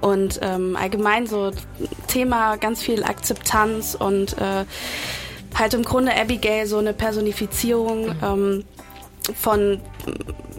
und 0.00 0.38
ähm, 0.42 0.76
allgemein 0.76 1.26
so 1.26 1.50
Thema 2.06 2.56
ganz 2.56 2.82
viel 2.82 3.04
Akzeptanz 3.04 3.96
und 3.98 4.38
äh, 4.38 4.64
halt 5.54 5.74
im 5.74 5.82
Grunde 5.82 6.14
Abigail 6.14 6.66
so 6.66 6.78
eine 6.78 6.92
Personifizierung 6.92 8.14
ähm, 8.22 8.64
von, 9.34 9.80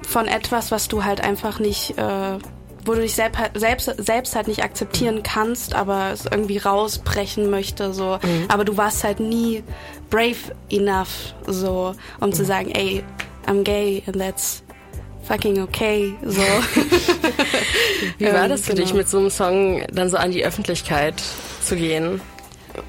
von 0.07 0.27
etwas, 0.27 0.71
was 0.71 0.87
du 0.87 1.03
halt 1.03 1.21
einfach 1.21 1.59
nicht, 1.59 1.97
äh, 1.97 2.37
wo 2.85 2.93
du 2.93 3.01
dich 3.01 3.15
selbst, 3.15 3.39
selbst, 3.55 3.93
selbst 3.97 4.35
halt 4.35 4.47
nicht 4.47 4.63
akzeptieren 4.63 5.23
kannst, 5.23 5.73
aber 5.73 6.11
es 6.11 6.25
irgendwie 6.25 6.57
rausbrechen 6.57 7.49
möchte, 7.49 7.93
so. 7.93 8.19
Aber 8.47 8.65
du 8.65 8.77
warst 8.77 9.03
halt 9.03 9.19
nie 9.19 9.63
brave 10.09 10.37
enough, 10.71 11.33
so, 11.45 11.93
um 12.19 12.33
zu 12.33 12.45
sagen, 12.45 12.71
ey, 12.71 13.03
I'm 13.45 13.63
gay 13.63 14.03
and 14.07 14.17
that's 14.17 14.63
fucking 15.23 15.61
okay, 15.61 16.13
so. 16.23 16.41
Wie 18.17 18.25
war 18.25 18.43
Ähm, 18.43 18.49
das 18.49 18.61
für 18.61 18.73
genau. 18.73 18.83
dich, 18.83 18.93
mit 18.93 19.09
so 19.09 19.19
einem 19.19 19.29
Song 19.29 19.83
dann 19.91 20.09
so 20.09 20.17
an 20.17 20.31
die 20.31 20.45
Öffentlichkeit 20.45 21.21
zu 21.63 21.75
gehen? 21.75 22.21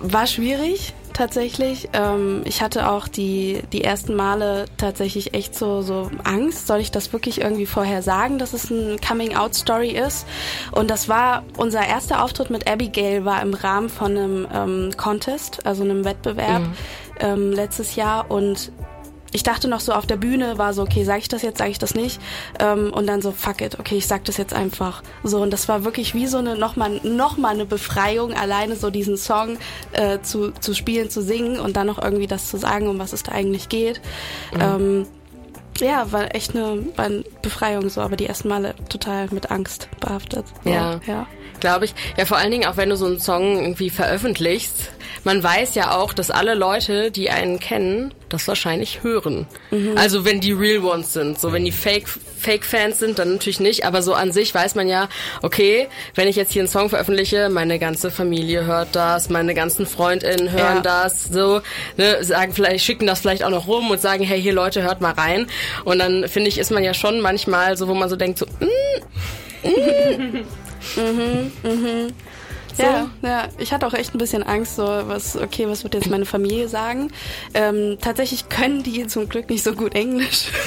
War 0.00 0.26
schwierig 0.26 0.94
tatsächlich. 1.12 1.88
Ähm, 1.92 2.42
ich 2.44 2.62
hatte 2.62 2.88
auch 2.88 3.08
die, 3.08 3.60
die 3.72 3.84
ersten 3.84 4.14
Male 4.14 4.64
tatsächlich 4.78 5.34
echt 5.34 5.54
so, 5.54 5.82
so 5.82 6.10
Angst. 6.24 6.66
Soll 6.66 6.80
ich 6.80 6.90
das 6.90 7.12
wirklich 7.12 7.40
irgendwie 7.40 7.66
vorher 7.66 8.02
sagen, 8.02 8.38
dass 8.38 8.52
es 8.52 8.70
ein 8.70 8.98
Coming-out-Story 9.06 9.90
ist? 9.90 10.26
Und 10.72 10.90
das 10.90 11.08
war, 11.08 11.44
unser 11.56 11.86
erster 11.86 12.24
Auftritt 12.24 12.50
mit 12.50 12.70
Abigail 12.70 13.24
war 13.24 13.42
im 13.42 13.52
Rahmen 13.54 13.88
von 13.88 14.16
einem 14.16 14.48
ähm, 14.52 14.90
Contest, 14.96 15.66
also 15.66 15.82
einem 15.82 16.04
Wettbewerb 16.04 16.62
ähm, 17.20 17.52
letztes 17.52 17.96
Jahr. 17.96 18.30
Und 18.30 18.72
ich 19.32 19.42
dachte 19.42 19.68
noch 19.68 19.80
so 19.80 19.92
auf 19.92 20.06
der 20.06 20.16
Bühne 20.16 20.58
war 20.58 20.74
so, 20.74 20.82
okay, 20.82 21.04
sage 21.04 21.20
ich 21.20 21.28
das 21.28 21.42
jetzt, 21.42 21.58
sage 21.58 21.70
ich 21.70 21.78
das 21.78 21.94
nicht? 21.94 22.20
Ähm, 22.58 22.92
und 22.92 23.06
dann 23.06 23.22
so, 23.22 23.32
fuck 23.32 23.60
it, 23.60 23.78
okay, 23.78 23.96
ich 23.96 24.06
sag 24.06 24.24
das 24.24 24.36
jetzt 24.36 24.52
einfach. 24.54 25.02
So, 25.22 25.40
und 25.40 25.52
das 25.52 25.68
war 25.68 25.84
wirklich 25.84 26.14
wie 26.14 26.26
so 26.26 26.38
eine, 26.38 26.56
nochmal 26.56 27.00
noch 27.02 27.36
mal 27.36 27.54
eine 27.54 27.66
Befreiung, 27.66 28.32
alleine 28.34 28.76
so 28.76 28.90
diesen 28.90 29.16
Song 29.16 29.58
äh, 29.92 30.18
zu, 30.22 30.52
zu 30.52 30.74
spielen, 30.74 31.10
zu 31.10 31.22
singen 31.22 31.60
und 31.60 31.76
dann 31.76 31.86
noch 31.86 32.02
irgendwie 32.02 32.26
das 32.26 32.48
zu 32.48 32.56
sagen, 32.56 32.88
um 32.88 32.98
was 32.98 33.12
es 33.12 33.22
da 33.22 33.32
eigentlich 33.32 33.68
geht. 33.68 34.00
Ähm, 34.58 35.06
ja, 35.78 36.10
war 36.12 36.34
echt 36.34 36.54
eine, 36.54 36.84
war 36.96 37.06
eine 37.06 37.24
Befreiung 37.42 37.88
so, 37.88 38.00
aber 38.00 38.16
die 38.16 38.26
ersten 38.26 38.48
Male 38.48 38.74
total 38.88 39.28
mit 39.30 39.50
Angst 39.50 39.88
behaftet. 40.00 40.44
So, 40.64 40.70
Ja. 40.70 41.00
ja. 41.06 41.26
Glaube 41.60 41.84
ich. 41.84 41.94
Ja, 42.16 42.24
vor 42.24 42.38
allen 42.38 42.50
Dingen 42.50 42.66
auch 42.66 42.76
wenn 42.76 42.88
du 42.88 42.96
so 42.96 43.06
einen 43.06 43.20
Song 43.20 43.60
irgendwie 43.60 43.90
veröffentlichst. 43.90 44.90
Man 45.24 45.42
weiß 45.42 45.74
ja 45.74 45.96
auch, 45.96 46.12
dass 46.12 46.30
alle 46.30 46.54
Leute, 46.54 47.10
die 47.10 47.30
einen 47.30 47.60
kennen, 47.60 48.14
das 48.30 48.48
wahrscheinlich 48.48 49.02
hören. 49.02 49.46
Also 49.96 50.24
wenn 50.24 50.40
die 50.40 50.52
Real 50.52 50.82
Ones 50.84 51.12
sind. 51.12 51.38
So 51.38 51.52
wenn 51.52 51.64
die 51.64 51.72
Fake 51.72 52.08
Fake 52.08 52.64
Fans 52.64 52.98
sind, 52.98 53.18
dann 53.18 53.32
natürlich 53.32 53.60
nicht. 53.60 53.84
Aber 53.84 54.02
so 54.02 54.14
an 54.14 54.32
sich 54.32 54.54
weiß 54.54 54.74
man 54.74 54.88
ja, 54.88 55.08
okay, 55.42 55.88
wenn 56.14 56.26
ich 56.26 56.36
jetzt 56.36 56.52
hier 56.52 56.62
einen 56.62 56.70
Song 56.70 56.88
veröffentliche, 56.88 57.50
meine 57.50 57.78
ganze 57.78 58.10
Familie 58.10 58.64
hört 58.64 58.96
das, 58.96 59.28
meine 59.28 59.52
ganzen 59.54 59.84
Freundinnen 59.84 60.50
hören 60.50 60.76
Ja. 60.76 60.80
das, 60.80 61.24
so 61.24 61.60
ne, 61.98 62.24
sagen 62.24 62.54
vielleicht 62.54 62.84
schicken 62.84 63.06
das 63.06 63.20
vielleicht 63.20 63.44
auch 63.44 63.50
noch 63.50 63.66
rum 63.66 63.90
und 63.90 64.00
sagen, 64.00 64.24
hey, 64.24 64.40
hier 64.40 64.54
Leute, 64.54 64.82
hört 64.82 65.02
mal 65.02 65.12
rein. 65.12 65.46
Und 65.84 65.98
dann 65.98 66.28
finde 66.28 66.48
ich, 66.48 66.56
ist 66.58 66.70
man 66.70 66.82
ja 66.82 66.94
schon 66.94 67.20
manchmal 67.20 67.76
so, 67.76 67.88
wo 67.88 67.94
man 67.94 68.08
so 68.08 68.16
denkt, 68.16 68.38
so, 68.38 68.46
mm, 68.46 68.60
Ja, 72.82 73.10
ja, 73.22 73.48
ich 73.58 73.72
hatte 73.72 73.86
auch 73.86 73.94
echt 73.94 74.14
ein 74.14 74.18
bisschen 74.18 74.42
Angst, 74.42 74.76
so 74.76 74.82
was, 74.84 75.36
okay, 75.36 75.68
was 75.68 75.82
wird 75.84 75.94
jetzt 75.94 76.08
meine 76.10 76.26
Familie 76.26 76.68
sagen? 76.68 77.10
Ähm, 77.54 77.98
tatsächlich 78.00 78.48
können 78.48 78.82
die 78.82 79.06
zum 79.06 79.28
Glück 79.28 79.50
nicht 79.50 79.62
so 79.62 79.72
gut 79.72 79.94
Englisch. 79.94 80.46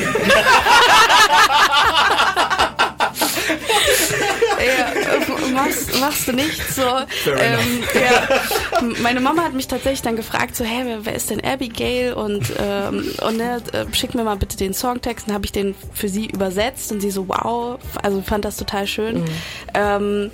machst, 5.54 6.00
machst 6.00 6.28
du 6.28 6.34
nicht. 6.34 6.74
So, 6.74 6.82
ähm, 6.82 7.84
ja. 7.94 8.82
Meine 9.02 9.20
Mama 9.20 9.44
hat 9.44 9.54
mich 9.54 9.68
tatsächlich 9.68 10.02
dann 10.02 10.16
gefragt, 10.16 10.56
so, 10.56 10.64
hä, 10.64 10.84
wer, 10.86 11.06
wer 11.06 11.16
ist 11.16 11.30
denn 11.30 11.44
Abigail? 11.44 12.14
Und, 12.14 12.52
ähm, 12.60 13.06
und 13.26 13.38
ne, 13.38 13.62
äh, 13.72 13.86
schick 13.94 14.16
mir 14.16 14.24
mal 14.24 14.36
bitte 14.36 14.58
den 14.58 14.74
Songtext. 14.74 15.28
Dann 15.28 15.36
habe 15.36 15.46
ich 15.46 15.52
den 15.52 15.76
für 15.94 16.10
sie 16.10 16.28
übersetzt 16.28 16.92
und 16.92 17.02
sie 17.02 17.12
so, 17.12 17.28
wow, 17.28 17.80
also 18.02 18.22
fand 18.22 18.46
das 18.46 18.58
total 18.58 18.88
schön. 18.88 19.22
Mhm. 19.22 19.26
Ähm, 19.74 20.32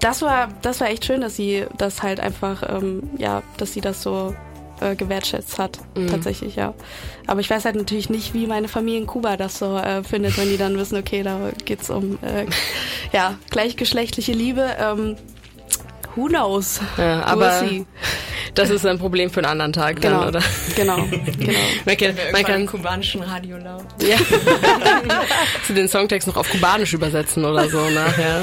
das 0.00 0.22
war, 0.22 0.48
das 0.62 0.80
war 0.80 0.88
echt 0.88 1.04
schön, 1.04 1.20
dass 1.20 1.36
sie 1.36 1.66
das 1.76 2.02
halt 2.02 2.20
einfach, 2.20 2.62
ähm, 2.68 3.10
ja, 3.18 3.42
dass 3.56 3.72
sie 3.72 3.80
das 3.80 4.02
so 4.02 4.34
äh, 4.80 4.94
gewertschätzt 4.94 5.58
hat, 5.58 5.78
mhm. 5.94 6.08
tatsächlich, 6.08 6.56
ja. 6.56 6.74
Aber 7.26 7.40
ich 7.40 7.50
weiß 7.50 7.64
halt 7.64 7.76
natürlich 7.76 8.10
nicht, 8.10 8.34
wie 8.34 8.46
meine 8.46 8.68
Familie 8.68 9.00
in 9.00 9.06
Kuba 9.06 9.36
das 9.36 9.58
so 9.58 9.76
äh, 9.76 10.02
findet, 10.04 10.38
wenn 10.38 10.48
die 10.48 10.56
dann 10.56 10.78
wissen, 10.78 10.96
okay, 10.96 11.22
da 11.22 11.50
geht's 11.64 11.90
um 11.90 12.18
äh, 12.22 12.46
ja, 13.12 13.36
gleichgeschlechtliche 13.50 14.32
Liebe. 14.32 14.76
Ähm, 14.80 15.16
who 16.14 16.26
knows? 16.26 16.80
Ja, 16.96 17.24
aber 17.24 17.62
das 18.54 18.70
ist 18.70 18.84
ein 18.86 18.98
Problem 18.98 19.30
für 19.30 19.40
einen 19.40 19.50
anderen 19.50 19.72
Tag 19.72 20.00
genau, 20.00 20.20
dann, 20.20 20.28
oder? 20.28 20.42
Genau, 20.74 20.96
genau. 21.38 21.58
man 21.84 21.96
kann, 21.96 22.14
man 22.32 22.42
kann 22.42 22.66
kubanischen 22.66 23.22
Radio 23.22 23.56
laut. 23.58 23.84
Ja. 24.00 24.16
Sie 25.66 25.74
den 25.74 25.88
Songtext 25.88 26.26
noch 26.26 26.36
auf 26.36 26.50
Kubanisch 26.50 26.92
übersetzen 26.92 27.44
oder 27.44 27.68
so 27.68 27.78
nachher. 27.90 28.42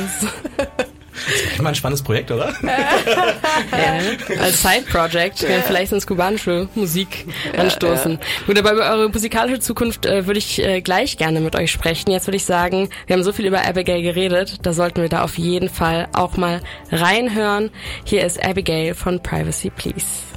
Das 1.15 1.53
ist 1.53 1.62
mal 1.62 1.69
ein 1.69 1.75
spannendes 1.75 2.03
Projekt, 2.03 2.31
oder? 2.31 2.53
ja, 2.62 4.41
als 4.41 4.62
Side-Project 4.62 5.41
ja. 5.41 5.62
vielleicht 5.65 5.91
ins 5.91 6.05
kubanische 6.05 6.67
Musik 6.75 7.25
anstoßen. 7.57 8.13
Ja, 8.13 8.45
Gut, 8.45 8.60
aber 8.60 8.74
über 8.74 8.89
eure 8.91 9.10
musikalische 9.10 9.60
Zukunft 9.60 10.05
äh, 10.05 10.27
würde 10.27 10.39
ich 10.39 10.62
äh, 10.62 10.81
gleich 10.81 11.17
gerne 11.17 11.39
mit 11.39 11.55
euch 11.55 11.72
sprechen. 11.72 12.12
Jetzt 12.12 12.27
würde 12.27 12.38
ich 12.38 12.45
sagen, 12.45 12.89
wir 13.07 13.15
haben 13.15 13.24
so 13.24 13.34
viel 13.34 13.45
über 13.45 13.65
Abigail 13.65 14.01
geredet, 14.01 14.57
da 14.63 14.74
sollten 14.74 15.01
wir 15.01 15.10
da 15.10 15.24
auf 15.24 15.38
jeden 15.38 15.69
Fall 15.69 16.07
auch 16.13 16.38
mal 16.38 16.62
reinhören. 16.91 17.72
Hier 18.03 18.25
ist 18.25 18.43
Abigail 18.43 18.93
von 18.93 19.22
Privacy 19.22 19.69
Please. 19.69 20.34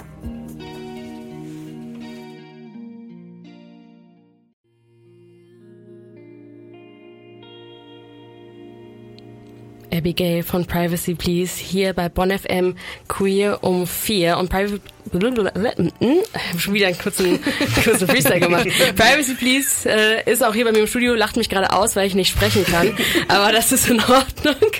Abigail 9.93 10.43
von 10.43 10.67
Privacy 10.67 11.15
Please 11.15 11.59
hier 11.59 11.93
bei 11.93 12.09
Bonn 12.09 12.37
FM 12.37 12.77
Queer 13.09 13.59
um 13.63 13.87
vier 13.87 14.39
und 14.39 14.49
Privacy 14.49 14.81
schon 16.59 16.75
wieder 16.75 16.89
einen 16.89 16.99
kurzen, 16.99 17.41
kurzen 17.85 18.09
Freestyle 18.09 18.41
gemacht. 18.41 18.69
Privacy 18.97 19.35
Please 19.35 19.89
äh, 19.89 20.31
ist 20.31 20.45
auch 20.45 20.55
hier 20.55 20.65
bei 20.65 20.73
mir 20.73 20.81
im 20.81 20.87
Studio, 20.87 21.15
lacht 21.15 21.37
mich 21.37 21.49
gerade 21.49 21.73
aus, 21.73 21.97
weil 21.97 22.07
ich 22.07 22.15
nicht 22.15 22.29
sprechen 22.29 22.65
kann, 22.65 22.97
aber 23.29 23.53
das 23.53 23.73
ist 23.73 23.89
in 23.89 24.01
Ordnung. 24.01 24.71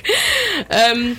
Ähm, 0.69 1.17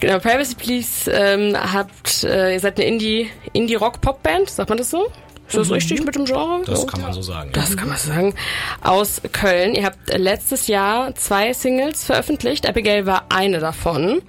genau, 0.00 0.18
Privacy 0.18 0.54
Please 0.56 1.10
ähm, 1.10 1.56
habt, 1.56 2.24
äh, 2.24 2.54
ihr 2.54 2.60
seid 2.60 2.78
eine 2.78 2.88
Indie 2.88 3.30
Indie 3.52 3.76
Rock 3.76 4.00
Pop 4.00 4.22
Band, 4.22 4.50
sagt 4.50 4.68
man 4.68 4.78
das 4.78 4.90
so? 4.90 5.10
Ist 5.48 5.56
das 5.56 5.68
mhm. 5.68 5.74
richtig 5.74 6.04
mit 6.04 6.14
dem 6.14 6.24
Genre? 6.24 6.62
Das 6.66 6.86
kann 6.86 7.02
man 7.02 7.12
so 7.12 7.22
sagen. 7.22 7.50
Das 7.52 7.70
ja. 7.70 7.76
kann 7.76 7.88
man 7.88 7.98
so 7.98 8.08
sagen. 8.08 8.34
Aus 8.82 9.20
Köln. 9.32 9.74
Ihr 9.74 9.84
habt 9.84 10.16
letztes 10.16 10.66
Jahr 10.66 11.14
zwei 11.14 11.52
Singles 11.52 12.04
veröffentlicht. 12.04 12.68
Abigail 12.68 13.06
war 13.06 13.26
eine 13.28 13.58
davon. 13.58 14.22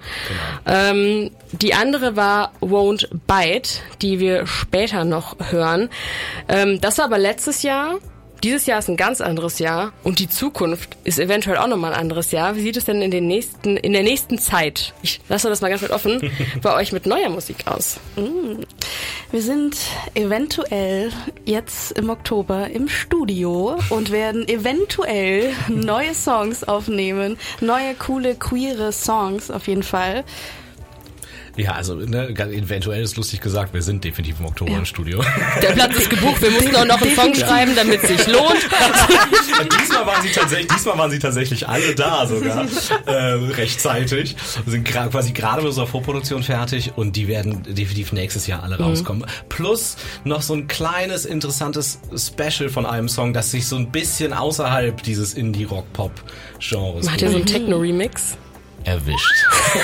Genau. 0.66 0.78
Ähm, 0.78 1.30
die 1.52 1.74
andere 1.74 2.16
war 2.16 2.52
Won't 2.60 3.08
Bite, 3.26 3.80
die 4.02 4.20
wir 4.20 4.46
später 4.46 5.04
noch 5.04 5.36
hören. 5.50 5.88
Ähm, 6.48 6.80
das 6.80 6.98
war 6.98 7.06
aber 7.06 7.18
letztes 7.18 7.62
Jahr. 7.62 7.98
Dieses 8.42 8.66
Jahr 8.66 8.78
ist 8.78 8.88
ein 8.88 8.96
ganz 8.96 9.20
anderes 9.20 9.58
Jahr 9.58 9.92
und 10.04 10.18
die 10.18 10.28
Zukunft 10.28 10.96
ist 11.04 11.18
eventuell 11.18 11.56
auch 11.56 11.68
nochmal 11.68 11.94
ein 11.94 12.00
anderes 12.00 12.30
Jahr. 12.30 12.56
Wie 12.56 12.60
sieht 12.60 12.76
es 12.76 12.84
denn 12.84 13.00
in, 13.02 13.10
den 13.10 13.26
nächsten, 13.26 13.76
in 13.76 13.92
der 13.92 14.02
nächsten 14.02 14.38
Zeit, 14.38 14.94
ich 15.02 15.20
lasse 15.28 15.48
das 15.48 15.60
mal 15.60 15.70
ganz 15.70 15.82
weit 15.82 15.90
offen, 15.90 16.30
bei 16.62 16.74
euch 16.74 16.92
mit 16.92 17.06
neuer 17.06 17.30
Musik 17.30 17.66
aus? 17.66 17.98
Mm. 18.16 18.62
Wir 19.32 19.42
sind 19.42 19.76
eventuell 20.14 21.10
jetzt 21.44 21.92
im 21.92 22.10
Oktober 22.10 22.70
im 22.70 22.88
Studio 22.88 23.76
und 23.90 24.12
werden 24.12 24.46
eventuell 24.46 25.52
neue 25.68 26.14
Songs 26.14 26.62
aufnehmen. 26.62 27.36
Neue, 27.60 27.94
coole, 27.94 28.36
queere 28.36 28.92
Songs 28.92 29.50
auf 29.50 29.66
jeden 29.66 29.82
Fall. 29.82 30.24
Ja, 31.56 31.72
also 31.72 31.94
ne, 31.94 32.28
eventuell 32.28 33.02
ist 33.02 33.16
lustig 33.16 33.40
gesagt, 33.40 33.72
wir 33.72 33.82
sind 33.82 34.04
definitiv 34.04 34.40
im 34.40 34.46
Oktober 34.46 34.76
im 34.76 34.84
Studio. 34.84 35.24
Der 35.62 35.72
Platz 35.72 35.96
ist 35.96 36.10
gebucht, 36.10 36.42
wir 36.42 36.50
mussten 36.50 36.76
auch 36.76 36.84
noch 36.84 37.00
einen 37.00 37.16
Song 37.16 37.34
schreiben, 37.34 37.72
damit 37.74 38.02
es 38.02 38.08
sich 38.08 38.26
lohnt. 38.26 38.68
diesmal, 39.80 40.06
waren 40.06 40.22
sie 40.22 40.32
tatsächlich, 40.32 40.68
diesmal 40.68 40.98
waren 40.98 41.10
sie 41.10 41.18
tatsächlich 41.18 41.68
alle 41.68 41.94
da 41.94 42.26
sogar, 42.26 42.66
äh, 43.06 43.12
rechtzeitig. 43.12 44.36
Wir 44.64 44.70
sind 44.70 44.84
quasi 44.84 45.32
gerade 45.32 45.62
mit 45.62 45.68
unserer 45.68 45.86
Vorproduktion 45.86 46.42
fertig 46.42 46.92
und 46.96 47.16
die 47.16 47.26
werden 47.26 47.62
definitiv 47.62 48.12
nächstes 48.12 48.46
Jahr 48.46 48.62
alle 48.62 48.76
mhm. 48.76 48.84
rauskommen. 48.84 49.26
Plus 49.48 49.96
noch 50.24 50.42
so 50.42 50.54
ein 50.54 50.68
kleines, 50.68 51.24
interessantes 51.24 52.00
Special 52.14 52.68
von 52.68 52.84
einem 52.84 53.08
Song, 53.08 53.32
das 53.32 53.50
sich 53.50 53.66
so 53.66 53.76
ein 53.76 53.90
bisschen 53.90 54.32
außerhalb 54.32 55.02
dieses 55.02 55.34
Indie-Rock-Pop-Genres 55.34 57.06
Macht 57.06 57.22
ihr 57.22 57.30
so 57.30 57.36
einen 57.36 57.46
Techno-Remix? 57.46 58.36
Erwischt. 58.86 59.46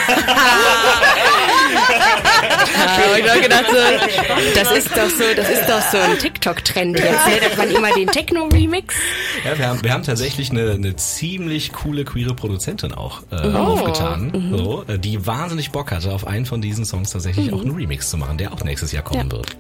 ja, 2.75 3.17
ich 3.19 3.29
habe 3.29 3.41
gedacht, 3.41 3.67
so, 3.69 3.77
das 4.55 4.73
ist 4.73 4.91
doch 4.91 5.09
so, 5.09 5.25
das 5.37 5.49
ist 5.49 5.69
doch 5.69 5.83
so 5.91 5.99
ein 5.99 6.19
TikTok-Trend 6.19 6.99
jetzt, 6.99 7.27
ne? 7.27 7.41
dass 7.41 7.57
man 7.57 7.71
immer 7.71 7.93
den 7.93 8.09
Techno-Remix. 8.09 8.95
Ja, 9.45 9.59
wir 9.59 9.69
haben, 9.69 9.83
wir 9.83 9.93
haben 9.93 10.03
tatsächlich 10.03 10.51
eine, 10.51 10.73
eine 10.73 10.97
ziemlich 10.97 11.73
coole 11.73 12.05
queere 12.05 12.35
Produzentin 12.35 12.93
auch 12.93 13.23
äh, 13.31 13.47
oh. 13.47 13.57
aufgetan, 13.57 14.33
mhm. 14.33 14.57
so, 14.57 14.85
äh, 14.87 14.99
die 14.99 15.27
wahnsinnig 15.27 15.71
Bock 15.73 15.91
hatte, 15.91 16.13
auf 16.13 16.27
einen 16.27 16.47
von 16.47 16.63
diesen 16.63 16.85
Songs 16.85 17.11
tatsächlich 17.11 17.51
mhm. 17.51 17.55
auch 17.55 17.63
einen 17.63 17.75
Remix 17.75 18.11
zu 18.11 18.17
machen, 18.17 18.39
der 18.39 18.53
auch 18.53 18.63
nächstes 18.65 18.93
Jahr 18.93 19.03
kommen 19.03 19.29
ja. 19.31 19.37
wird. 19.37 19.57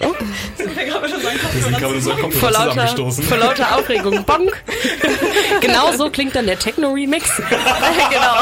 Oh. 0.00 0.14
Sind 0.56 0.76
wir 0.76 0.84
gerade 0.84 1.08
schon 1.08 1.20
Wir 1.22 1.62
sind 1.62 1.78
gerade 1.78 2.00
so 2.00 2.10
vor 2.30 2.50
lauter, 2.50 2.86
vor 2.86 3.36
lauter 3.36 3.76
Aufregung. 3.76 4.24
Bonk. 4.24 4.62
genau 5.60 5.92
so 5.92 6.10
klingt 6.10 6.34
dann 6.34 6.46
der 6.46 6.58
Techno-Remix. 6.58 7.36
genau. 8.10 8.34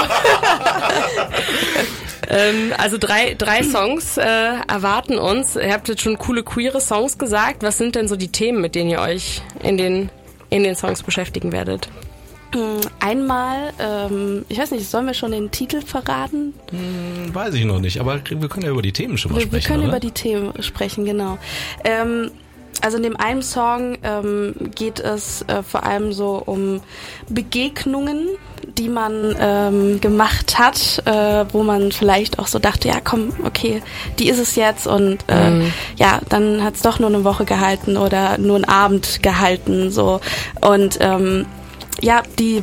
ähm, 2.28 2.72
also 2.78 2.98
drei, 2.98 3.34
drei 3.34 3.62
Songs 3.62 4.16
äh, 4.16 4.22
erwarten 4.22 5.18
uns. 5.18 5.56
Ihr 5.56 5.72
habt 5.72 5.88
jetzt 5.88 6.02
schon 6.02 6.18
coole 6.18 6.42
queere 6.42 6.80
Songs 6.80 7.18
gesagt. 7.18 7.62
Was 7.62 7.78
sind 7.78 7.94
denn 7.94 8.08
so 8.08 8.16
die 8.16 8.32
Themen, 8.32 8.60
mit 8.60 8.74
denen 8.74 8.90
ihr 8.90 9.00
euch 9.00 9.42
in 9.62 9.76
den, 9.76 10.10
in 10.48 10.62
den 10.62 10.76
Songs 10.76 11.02
beschäftigen 11.02 11.52
werdet? 11.52 11.88
Mm, 12.54 12.80
einmal, 12.98 13.72
ähm, 13.78 14.44
ich 14.48 14.58
weiß 14.58 14.72
nicht, 14.72 14.88
sollen 14.88 15.06
wir 15.06 15.14
schon 15.14 15.32
den 15.32 15.50
Titel 15.50 15.82
verraten? 15.82 16.54
Hm, 16.70 17.34
weiß 17.34 17.54
ich 17.54 17.64
noch 17.64 17.78
nicht, 17.78 18.00
aber 18.00 18.20
wir 18.28 18.48
können 18.48 18.64
ja 18.64 18.72
über 18.72 18.82
die 18.82 18.92
Themen 18.92 19.18
schon 19.18 19.32
mal 19.32 19.38
wir, 19.38 19.46
sprechen. 19.46 19.62
Wir 19.62 19.68
können 19.68 19.82
oder? 19.84 19.92
über 19.92 20.00
die 20.00 20.10
Themen 20.10 20.52
sprechen, 20.62 21.04
genau. 21.04 21.38
Ähm, 21.84 22.30
also 22.82 22.96
in 22.96 23.02
dem 23.02 23.16
einen 23.16 23.42
Song 23.42 23.98
ähm, 24.02 24.54
geht 24.74 25.00
es 25.00 25.42
äh, 25.42 25.62
vor 25.62 25.84
allem 25.84 26.12
so 26.12 26.42
um 26.44 26.80
Begegnungen, 27.28 28.28
die 28.78 28.88
man 28.88 29.36
ähm, 29.38 30.00
gemacht 30.00 30.58
hat, 30.58 31.02
äh, 31.04 31.44
wo 31.52 31.62
man 31.62 31.92
vielleicht 31.92 32.38
auch 32.38 32.46
so 32.46 32.58
dachte, 32.58 32.88
ja 32.88 33.00
komm, 33.02 33.32
okay, 33.44 33.82
die 34.18 34.28
ist 34.28 34.38
es 34.38 34.56
jetzt 34.56 34.86
und 34.86 35.18
äh, 35.28 35.50
mhm. 35.50 35.72
ja, 35.96 36.20
dann 36.28 36.64
hat 36.64 36.74
es 36.74 36.82
doch 36.82 36.98
nur 36.98 37.10
eine 37.10 37.24
Woche 37.24 37.44
gehalten 37.44 37.96
oder 37.96 38.38
nur 38.38 38.56
einen 38.56 38.64
Abend 38.64 39.22
gehalten 39.22 39.90
so 39.90 40.20
und 40.60 40.98
ähm, 41.00 41.46
ja, 42.00 42.22
die 42.38 42.62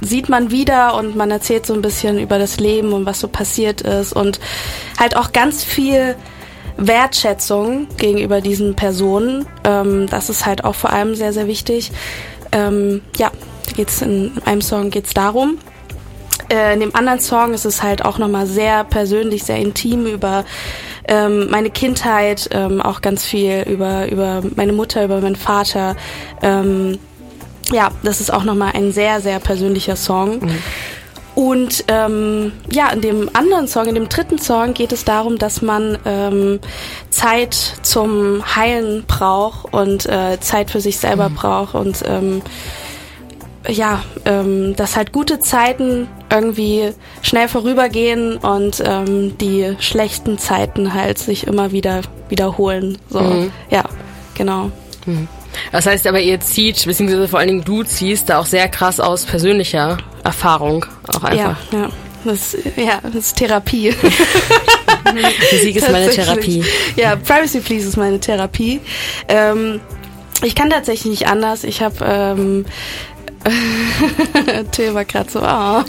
sieht 0.00 0.28
man 0.28 0.50
wieder 0.50 0.94
und 0.94 1.16
man 1.16 1.30
erzählt 1.30 1.66
so 1.66 1.74
ein 1.74 1.82
bisschen 1.82 2.18
über 2.18 2.38
das 2.38 2.58
Leben 2.58 2.92
und 2.92 3.06
was 3.06 3.20
so 3.20 3.28
passiert 3.28 3.82
ist 3.82 4.12
und 4.12 4.40
halt 4.98 5.16
auch 5.16 5.32
ganz 5.32 5.62
viel 5.62 6.16
Wertschätzung 6.76 7.86
gegenüber 7.96 8.40
diesen 8.40 8.74
Personen. 8.74 9.46
Ähm, 9.64 10.06
das 10.08 10.30
ist 10.30 10.46
halt 10.46 10.64
auch 10.64 10.74
vor 10.74 10.90
allem 10.90 11.14
sehr, 11.14 11.32
sehr 11.32 11.46
wichtig. 11.46 11.92
Ähm, 12.52 13.02
ja, 13.16 13.30
geht's 13.76 14.02
in 14.02 14.32
einem 14.44 14.62
Song 14.62 14.90
geht's 14.90 15.12
darum. 15.12 15.58
Äh, 16.50 16.74
in 16.74 16.80
dem 16.80 16.94
anderen 16.96 17.20
Song 17.20 17.52
ist 17.52 17.66
es 17.66 17.82
halt 17.82 18.04
auch 18.04 18.18
nochmal 18.18 18.46
sehr 18.46 18.84
persönlich, 18.84 19.44
sehr 19.44 19.58
intim 19.58 20.06
über 20.06 20.44
ähm, 21.06 21.50
meine 21.50 21.70
Kindheit, 21.70 22.48
ähm, 22.52 22.80
auch 22.80 23.02
ganz 23.02 23.24
viel 23.24 23.62
über, 23.68 24.10
über 24.10 24.42
meine 24.56 24.72
Mutter, 24.72 25.04
über 25.04 25.20
meinen 25.20 25.36
Vater. 25.36 25.96
Ähm, 26.42 26.98
ja, 27.72 27.90
das 28.02 28.20
ist 28.20 28.32
auch 28.32 28.44
nochmal 28.44 28.72
ein 28.74 28.92
sehr, 28.92 29.20
sehr 29.20 29.38
persönlicher 29.38 29.96
Song. 29.96 30.40
Mhm. 30.40 30.58
Und 31.34 31.84
ähm, 31.88 32.52
ja, 32.70 32.90
in 32.90 33.00
dem 33.00 33.30
anderen 33.34 33.68
Song, 33.68 33.86
in 33.86 33.94
dem 33.94 34.08
dritten 34.08 34.38
Song 34.38 34.74
geht 34.74 34.92
es 34.92 35.04
darum, 35.04 35.38
dass 35.38 35.62
man 35.62 35.96
ähm, 36.04 36.58
Zeit 37.08 37.54
zum 37.82 38.56
Heilen 38.56 39.04
braucht 39.06 39.72
und 39.72 40.06
äh, 40.06 40.38
Zeit 40.40 40.70
für 40.70 40.80
sich 40.80 40.98
selber 40.98 41.28
mhm. 41.28 41.34
braucht 41.36 41.74
und 41.74 42.02
ähm, 42.06 42.42
ja, 43.68 44.02
ähm, 44.24 44.74
dass 44.76 44.96
halt 44.96 45.12
gute 45.12 45.38
Zeiten 45.38 46.08
irgendwie 46.30 46.92
schnell 47.22 47.48
vorübergehen 47.48 48.36
und 48.38 48.82
ähm, 48.84 49.36
die 49.38 49.76
schlechten 49.78 50.38
Zeiten 50.38 50.94
halt 50.94 51.18
sich 51.18 51.46
immer 51.46 51.70
wieder 51.70 52.00
wiederholen. 52.28 52.98
So, 53.08 53.20
mhm. 53.20 53.52
ja, 53.70 53.84
genau. 54.34 54.70
Mhm. 55.06 55.28
Das 55.72 55.86
heißt 55.86 56.06
aber, 56.06 56.20
ihr 56.20 56.40
zieht, 56.40 56.84
beziehungsweise 56.84 57.28
vor 57.28 57.38
allen 57.38 57.48
Dingen 57.48 57.64
du 57.64 57.82
ziehst 57.82 58.28
da 58.28 58.38
auch 58.38 58.46
sehr 58.46 58.68
krass 58.68 59.00
aus 59.00 59.24
persönlicher 59.24 59.98
Erfahrung 60.24 60.86
auch 61.08 61.22
einfach. 61.24 61.56
Ja, 61.72 61.78
ja. 61.78 61.88
Das, 62.24 62.54
ja, 62.76 63.00
das 63.02 63.14
ist 63.14 63.36
Therapie. 63.36 63.94
Musik 65.52 65.76
ist 65.76 65.90
meine 65.90 66.10
Therapie. 66.10 66.64
Ja, 66.96 67.16
Privacy 67.16 67.60
Please 67.60 67.88
ist 67.88 67.96
meine 67.96 68.20
Therapie. 68.20 68.80
Ähm, 69.28 69.80
ich 70.42 70.54
kann 70.54 70.70
tatsächlich 70.70 71.10
nicht 71.10 71.26
anders. 71.28 71.64
Ich 71.64 71.82
habe 71.82 71.96
ähm, 72.04 72.66
Till 74.72 74.92
war 74.92 75.04
gerade 75.04 75.30
so, 75.30 75.40
ah. 75.40 75.84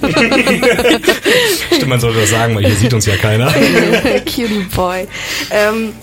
Stimmt, 1.73 1.87
man 1.87 1.99
sollte 1.99 2.21
das 2.21 2.29
sagen, 2.29 2.55
weil 2.55 2.65
hier 2.65 2.75
sieht 2.75 2.93
uns 2.93 3.05
ja 3.05 3.17
keiner. 3.17 3.51
Cutie 4.25 4.65
Boy. 4.73 5.07
Ähm, 5.51 5.93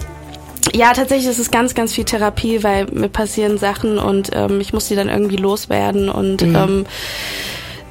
ja, 0.75 0.93
tatsächlich 0.93 1.29
ist 1.29 1.39
es 1.39 1.51
ganz, 1.51 1.75
ganz 1.75 1.93
viel 1.95 2.05
Therapie, 2.05 2.63
weil 2.63 2.87
mir 2.93 3.09
passieren 3.09 3.59
Sachen 3.59 3.99
und 3.99 4.31
ähm, 4.35 4.61
ich 4.61 4.73
muss 4.73 4.89
die 4.89 4.97
dann 4.97 5.09
irgendwie 5.09 5.37
loswerden 5.37 6.09
und 6.09 6.43
Mhm. 6.43 6.57
ähm, 6.57 6.87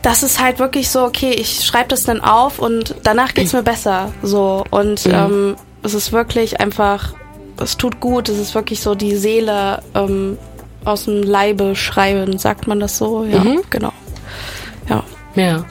das 0.03 0.23
ist 0.23 0.41
halt 0.41 0.59
wirklich 0.59 0.89
so, 0.89 1.03
okay, 1.03 1.31
ich 1.31 1.65
schreibe 1.65 1.89
das 1.89 2.03
dann 2.03 2.21
auf 2.21 2.59
und 2.59 2.95
danach 3.03 3.33
geht's 3.33 3.51
mir 3.53 3.63
besser. 3.63 4.13
So. 4.21 4.63
Und 4.69 5.05
Mhm. 5.05 5.13
ähm, 5.13 5.55
es 5.83 5.93
ist 5.93 6.11
wirklich 6.13 6.59
einfach, 6.61 7.13
es 7.61 7.75
tut 7.77 7.99
gut, 7.99 8.29
es 8.29 8.37
ist 8.37 8.55
wirklich 8.55 8.81
so 8.81 8.95
die 8.95 9.15
Seele 9.17 9.81
ähm, 9.95 10.37
aus 10.85 11.05
dem 11.05 11.23
Leibe 11.23 11.75
schreiben, 11.75 12.37
sagt 12.37 12.67
man 12.67 12.79
das 12.79 12.97
so? 12.97 13.25
Ja, 13.25 13.39
Mhm. 13.39 13.61
genau. 13.69 13.91
Ja. 14.87 15.03
Ja. 15.35 15.65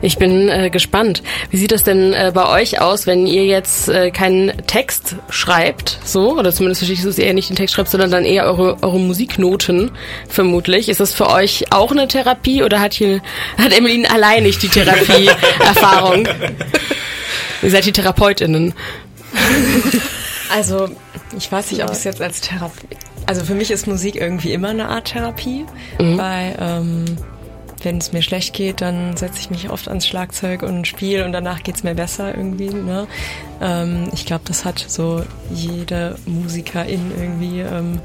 Ich 0.00 0.18
bin 0.18 0.48
äh, 0.48 0.70
gespannt. 0.70 1.22
Wie 1.50 1.56
sieht 1.56 1.72
das 1.72 1.82
denn 1.82 2.12
äh, 2.12 2.30
bei 2.32 2.48
euch 2.48 2.80
aus, 2.80 3.06
wenn 3.06 3.26
ihr 3.26 3.44
jetzt 3.46 3.88
äh, 3.88 4.10
keinen 4.10 4.66
Text 4.66 5.16
schreibt, 5.28 5.98
so, 6.04 6.38
oder 6.38 6.52
zumindest 6.52 6.80
verstehe 6.80 6.96
ich, 6.96 7.04
dass 7.04 7.18
ihr 7.18 7.26
eher 7.26 7.34
nicht 7.34 7.48
den 7.48 7.56
Text 7.56 7.74
schreibt, 7.74 7.90
sondern 7.90 8.10
dann 8.10 8.24
eher 8.24 8.44
eure, 8.44 8.82
eure 8.82 9.00
Musiknoten, 9.00 9.90
vermutlich. 10.28 10.88
Ist 10.88 11.00
das 11.00 11.14
für 11.14 11.28
euch 11.28 11.72
auch 11.72 11.90
eine 11.90 12.06
Therapie 12.06 12.62
oder 12.62 12.80
hat 12.80 12.94
hier, 12.94 13.20
hat 13.56 13.72
Emmeline 13.72 14.08
allein 14.10 14.44
nicht 14.44 14.62
die 14.62 14.68
Therapie-Erfahrung? 14.68 16.28
ihr 17.62 17.70
seid 17.70 17.84
die 17.86 17.92
TherapeutInnen. 17.92 18.74
Also, 20.50 20.88
ich 21.36 21.50
weiß 21.50 21.72
nicht, 21.72 21.82
ob 21.82 21.90
es 21.90 22.04
jetzt 22.04 22.22
als 22.22 22.40
Therapie. 22.40 22.86
Also 23.26 23.44
für 23.44 23.54
mich 23.54 23.70
ist 23.70 23.86
Musik 23.86 24.16
irgendwie 24.16 24.54
immer 24.54 24.70
eine 24.70 24.88
Art 24.88 25.12
Therapie, 25.12 25.66
weil 25.98 26.56
ähm, 26.58 27.04
wenn 27.82 27.98
es 27.98 28.12
mir 28.12 28.22
schlecht 28.22 28.54
geht, 28.54 28.80
dann 28.80 29.16
setze 29.16 29.38
ich 29.40 29.50
mich 29.50 29.70
oft 29.70 29.88
ans 29.88 30.06
Schlagzeug 30.06 30.62
und 30.62 30.86
spiele 30.86 31.24
und 31.24 31.32
danach 31.32 31.62
geht's 31.62 31.82
mir 31.82 31.94
besser 31.94 32.36
irgendwie. 32.36 32.70
Ne? 32.70 33.06
Ähm, 33.60 34.08
ich 34.12 34.26
glaube, 34.26 34.44
das 34.46 34.64
hat 34.64 34.84
so 34.86 35.24
jede 35.50 36.16
Musikerin 36.26 37.12
irgendwie. 37.16 37.60
Ähm, 37.60 38.00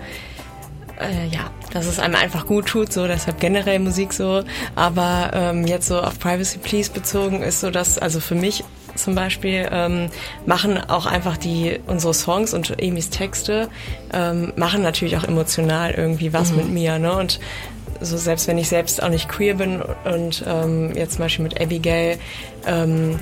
äh, 1.00 1.28
ja, 1.28 1.50
dass 1.72 1.88
es 1.88 2.00
einem 2.00 2.16
einfach 2.16 2.46
gut 2.46 2.68
tut, 2.68 2.94
so 2.94 3.08
deshalb 3.08 3.40
generell 3.40 3.80
Musik 3.80 4.14
so. 4.14 4.44
Aber 4.76 5.32
ähm, 5.34 5.66
jetzt 5.66 5.88
so 5.88 6.00
auf 6.00 6.20
Privacy 6.20 6.60
Please 6.60 6.92
bezogen 6.92 7.42
ist 7.42 7.62
so, 7.62 7.72
dass 7.72 7.98
also 7.98 8.20
für 8.20 8.36
mich 8.36 8.64
zum 8.96 9.16
Beispiel 9.16 9.68
ähm, 9.72 10.10
machen 10.46 10.78
auch 10.78 11.08
einfach 11.08 11.38
die 11.38 11.80
unsere 11.88 12.14
Songs 12.14 12.54
und 12.54 12.80
Amy's 12.82 13.10
Texte 13.10 13.70
ähm, 14.14 14.54
machen 14.56 14.84
natürlich 14.84 15.18
auch 15.18 15.24
emotional 15.24 15.92
irgendwie 15.92 16.32
was 16.32 16.52
mit 16.54 16.70
mir, 16.70 17.00
ne? 17.00 17.16
Und 17.16 17.40
so 18.04 18.18
selbst 18.18 18.48
wenn 18.48 18.58
ich 18.58 18.70
selbst 18.70 19.02
auch 19.02 19.10
nicht 19.10 19.30
queer 19.30 19.56
bin 19.56 19.82
und 20.06 20.44
ähm, 20.48 20.96
jetzt 20.96 21.14
zum 21.16 21.26
Beispiel 21.26 21.44
mit 21.44 21.60
Abigail 21.62 22.18
ähm, 22.66 23.20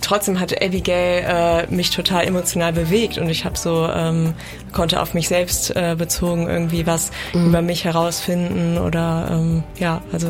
trotzdem 0.00 0.40
hat 0.40 0.60
Abigail 0.62 1.66
äh, 1.68 1.74
mich 1.74 1.90
total 1.90 2.24
emotional 2.26 2.72
bewegt 2.72 3.18
und 3.18 3.28
ich 3.28 3.44
habe 3.44 3.56
so 3.56 3.88
ähm, 3.92 4.34
konnte 4.72 5.00
auf 5.00 5.14
mich 5.14 5.28
selbst 5.28 5.74
äh, 5.76 5.94
bezogen 5.96 6.48
irgendwie 6.48 6.86
was 6.86 7.10
über 7.32 7.62
mich 7.62 7.84
herausfinden 7.84 8.78
oder 8.78 9.28
ähm, 9.30 9.62
ja 9.78 10.02
also 10.12 10.28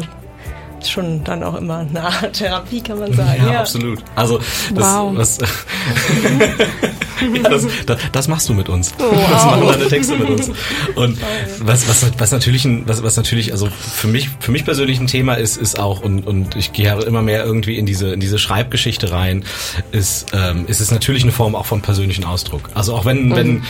schon 0.84 1.24
dann 1.24 1.42
auch 1.42 1.54
immer 1.56 1.78
eine 1.78 2.02
Art 2.02 2.34
Therapie 2.34 2.80
kann 2.80 2.98
man 3.00 3.12
sagen 3.12 3.42
Ja, 3.44 3.52
ja, 3.54 3.60
absolut. 3.60 4.00
Also 4.14 4.38
das, 4.38 4.84
Wow. 4.94 5.12
was, 5.16 5.38
ja, 7.34 7.48
das, 7.48 7.66
das, 7.86 7.98
das 8.12 8.28
machst 8.28 8.48
du 8.48 8.54
mit 8.54 8.68
uns. 8.68 8.94
Das 9.36 9.44
machen 9.44 9.66
deine 9.66 9.88
Texte 9.88 10.16
mit 10.16 10.28
uns. 10.28 10.50
Und 10.94 11.18
was, 11.60 11.88
was, 11.88 12.06
was 12.18 12.30
natürlich, 12.30 12.64
ein, 12.64 12.86
was, 12.86 13.02
was 13.02 13.16
natürlich, 13.16 13.52
also 13.52 13.68
für 13.68 14.08
mich, 14.08 14.30
für 14.40 14.52
mich 14.52 14.64
persönlich 14.64 15.00
ein 15.00 15.06
Thema 15.06 15.34
ist, 15.34 15.56
ist 15.56 15.78
auch 15.78 16.00
und 16.00 16.26
und 16.26 16.56
ich 16.56 16.72
gehe 16.72 16.86
ja 16.86 17.00
immer 17.02 17.22
mehr 17.22 17.44
irgendwie 17.44 17.76
in 17.76 17.86
diese 17.86 18.12
in 18.12 18.20
diese 18.20 18.38
Schreibgeschichte 18.38 19.10
rein, 19.10 19.44
ist 19.92 20.28
ähm, 20.32 20.66
ist 20.68 20.80
es 20.80 20.90
natürlich 20.90 21.22
eine 21.22 21.32
Form 21.32 21.54
auch 21.54 21.66
von 21.66 21.82
persönlichen 21.82 22.24
Ausdruck. 22.24 22.70
Also 22.74 22.94
auch 22.94 23.04
wenn 23.04 23.34
wenn 23.34 23.62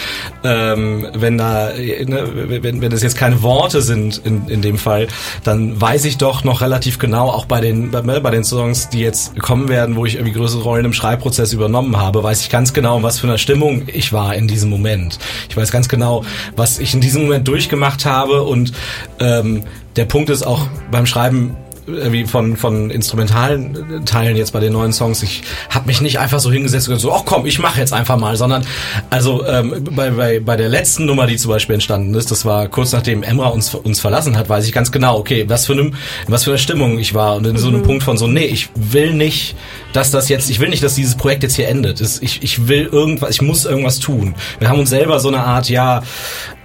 ähm, 0.45 1.09
wenn 1.15 1.39
da 1.39 1.73
ne, 1.73 2.29
wenn 2.63 2.81
wenn 2.81 2.91
das 2.91 3.03
jetzt 3.03 3.17
keine 3.17 3.43
Worte 3.43 3.83
sind 3.83 4.21
in 4.25 4.49
in 4.49 4.63
dem 4.63 4.79
Fall, 4.79 5.09
dann 5.45 5.81
weiß 5.81 6.05
ich 6.05 6.19
doch 6.19 6.45
noch 6.45 6.61
relativ 6.61 6.99
genau 6.99 7.29
auch 7.29 7.47
bei 7.47 7.61
den 7.61 7.91
bei, 7.91 8.03
bei 8.03 8.31
den 8.31 8.45
Songs, 8.45 8.89
die 8.89 9.01
jetzt 9.01 9.39
kommen 9.41 9.69
werden, 9.69 9.97
wo 9.97 10.07
ich 10.07 10.17
irgendwie 10.17 10.33
größere 10.33 10.63
Rollen 10.63 10.85
im 10.85 10.93
Schreibprozess 10.93 11.53
übernommen 11.53 11.97
habe, 11.97 12.23
weiß 12.23 12.41
ich 12.43 12.51
ganz 12.51 12.73
genau, 12.73 12.99
in 12.99 13.03
was 13.03 13.19
für 13.19 13.27
einer 13.37 13.39
Stimmung 13.39 13.83
ich 13.87 14.15
war 14.15 14.35
in 14.35 14.49
diesem 14.49 14.71
Moment. 14.71 15.19
Ich 15.51 15.57
weiß 15.57 15.71
ganz 15.71 15.89
genau, 15.89 16.25
was 16.57 16.79
ich 16.79 16.95
in 16.95 17.03
diesem 17.03 17.25
Moment 17.25 17.47
durchgemacht 17.47 18.07
habe 18.07 18.43
und 18.45 18.73
ähm, 19.21 19.65
der 19.97 20.07
Punkt 20.07 20.31
ist 20.31 20.43
auch 20.43 20.67
beim 20.91 21.05
Schreiben 21.05 21.55
wie 21.87 22.25
von 22.25 22.57
von 22.57 22.91
instrumentalen 22.91 24.05
Teilen 24.05 24.37
jetzt 24.37 24.53
bei 24.53 24.61
den 24.61 24.73
neuen 24.73 24.93
Songs. 24.93 25.23
Ich 25.23 25.43
habe 25.71 25.87
mich 25.87 26.01
nicht 26.01 26.19
einfach 26.19 26.41
so 26.41 26.51
hingesetzt 26.51 26.89
und 26.89 26.95
gesagt, 26.95 27.13
so, 27.13 27.19
ach 27.19 27.25
komm, 27.25 27.47
ich 27.47 27.59
mache 27.59 27.79
jetzt 27.81 27.93
einfach 27.93 28.17
mal, 28.17 28.37
sondern 28.37 28.67
also 29.11 29.47
ähm, 29.47 29.85
bei, 29.93 30.11
bei 30.11 30.41
bei 30.41 30.57
der 30.57 30.69
letzten 30.69 31.07
Nummer, 31.07 31.27
die 31.27 31.37
zum 31.37 31.51
Beispiel 31.51 31.75
entstanden 31.75 32.15
ist, 32.15 32.31
das 32.31 32.45
war 32.45 32.69
kurz 32.69 32.93
nachdem 32.93 33.23
Emra 33.23 33.49
uns 33.49 33.75
uns 33.75 34.01
verlassen 34.01 34.37
hat, 34.37 34.49
weiß 34.49 34.67
ich 34.67 34.73
ganz 34.73 34.91
genau, 34.91 35.19
okay, 35.19 35.45
was 35.49 35.67
für 35.67 35.73
eine 35.73 35.93
was 36.27 36.45
für 36.45 36.51
eine 36.51 36.59
Stimmung 36.59 36.99
ich 36.99 37.15
war 37.15 37.37
und 37.37 37.47
in 37.47 37.57
so 37.57 37.69
einem 37.69 37.83
Punkt 37.83 38.03
von 38.03 38.17
so, 38.17 38.27
nee, 38.27 38.47
ich 38.47 38.69
will 38.75 39.15
nicht, 39.15 39.57
dass 39.93 40.11
das 40.11 40.29
jetzt, 40.29 40.51
ich 40.51 40.61
will 40.61 40.69
nicht, 40.69 40.83
dass 40.83 40.95
dieses 40.95 41.15
Projekt 41.15 41.43
jetzt 41.43 41.57
hier 41.57 41.69
endet. 41.69 42.01
Ich 42.01 42.43
ich 42.43 42.69
will 42.69 42.89
irgendwas, 42.91 43.31
ich 43.31 43.43
muss 43.43 43.65
irgendwas 43.65 43.99
tun. 43.99 44.35
Wir 44.59 44.69
haben 44.69 44.81
uns 44.81 44.91
selber 44.91 45.21
so 45.21 45.29
eine 45.29 45.45
Art, 45.45 45.69
ja 45.69 46.03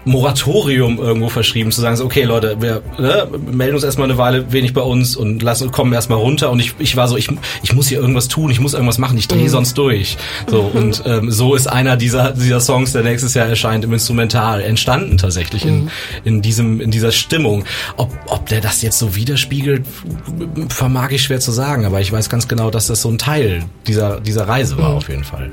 Moratorium 0.06 0.98
irgendwo 0.98 1.30
verschrieben, 1.30 1.72
zu 1.72 1.82
sagen, 1.82 1.96
so, 1.96 2.06
okay 2.06 2.24
Leute, 2.24 2.58
wir 2.60 2.82
ne, 2.98 3.28
melden 3.52 3.76
uns 3.76 3.84
erstmal 3.84 4.10
eine 4.10 4.18
Weile 4.18 4.52
wenig 4.52 4.74
bei 4.74 4.82
uns 4.82 5.16
und 5.16 5.44
lassen 5.44 5.72
kommen 5.72 5.94
erstmal 5.94 6.18
runter 6.18 6.50
und 6.50 6.60
ich, 6.60 6.74
ich 6.80 6.96
war 6.96 7.08
so, 7.08 7.18
ich, 7.18 7.30
ich 7.62 7.74
muss 7.74 7.88
hier 7.88 8.00
irgendwas 8.00 8.28
tun, 8.28 8.50
ich 8.50 8.60
muss 8.60 8.74
irgendwas 8.74 8.98
machen, 8.98 9.18
ich 9.18 9.28
drehe 9.28 9.50
sonst 9.50 9.78
durch. 9.78 10.18
So 10.48 10.62
und 10.62 11.04
ähm, 11.06 11.32
so 11.32 11.56
ist 11.56 11.68
einer 11.68 11.98
dieser 11.98 12.32
dieser 12.32 12.60
Songs, 12.60 12.94
der 12.94 13.04
nächstes 13.04 13.34
Jahr 13.34 13.48
erscheint, 13.48 13.84
im 13.84 13.94
Instrumental 13.94 14.62
entstanden 14.62 15.18
tatsächlich 15.18 15.66
in 15.66 15.92
in 16.24 16.42
diesem 16.42 16.82
in 16.82 16.90
dieser 16.90 17.12
Stimmung. 17.12 17.66
Ob 17.98 18.12
ob 18.28 18.48
der 18.48 18.62
das 18.62 18.82
jetzt 18.82 18.98
so 18.98 19.16
widerspiegelt, 19.16 19.86
vermag 20.70 21.12
ich 21.12 21.24
schwer 21.24 21.40
zu 21.40 21.52
sagen, 21.52 21.86
aber 21.86 22.02
ich 22.02 22.12
weiß 22.12 22.30
ganz 22.30 22.48
genau, 22.48 22.72
dass 22.72 22.88
das 22.88 23.02
so 23.02 23.10
ein 23.10 23.18
Teil 23.18 23.64
dieser 23.86 24.20
dieser 24.20 24.48
Reise 24.48 24.78
war 24.78 24.90
auf 24.96 25.10
jeden 25.10 25.24
Fall. 25.24 25.52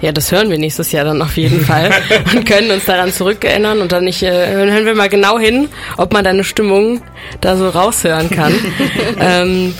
Ja, 0.00 0.12
das 0.12 0.30
hören 0.30 0.50
wir 0.50 0.58
nächstes 0.58 0.92
Jahr 0.92 1.04
dann 1.04 1.22
auf 1.22 1.36
jeden 1.36 1.64
Fall 1.64 1.90
und 2.34 2.46
können 2.46 2.70
uns 2.70 2.84
daran 2.84 3.12
zurückerinnern 3.12 3.80
und 3.80 3.92
dann 3.92 4.04
nicht, 4.04 4.22
äh, 4.22 4.52
hören 4.52 4.84
wir 4.84 4.94
mal 4.94 5.08
genau 5.08 5.38
hin, 5.38 5.68
ob 5.96 6.12
man 6.12 6.24
deine 6.24 6.44
Stimmung 6.44 7.00
da 7.40 7.56
so 7.56 7.68
raushören 7.68 8.30
kann. 8.30 8.54
ähm, 9.20 9.74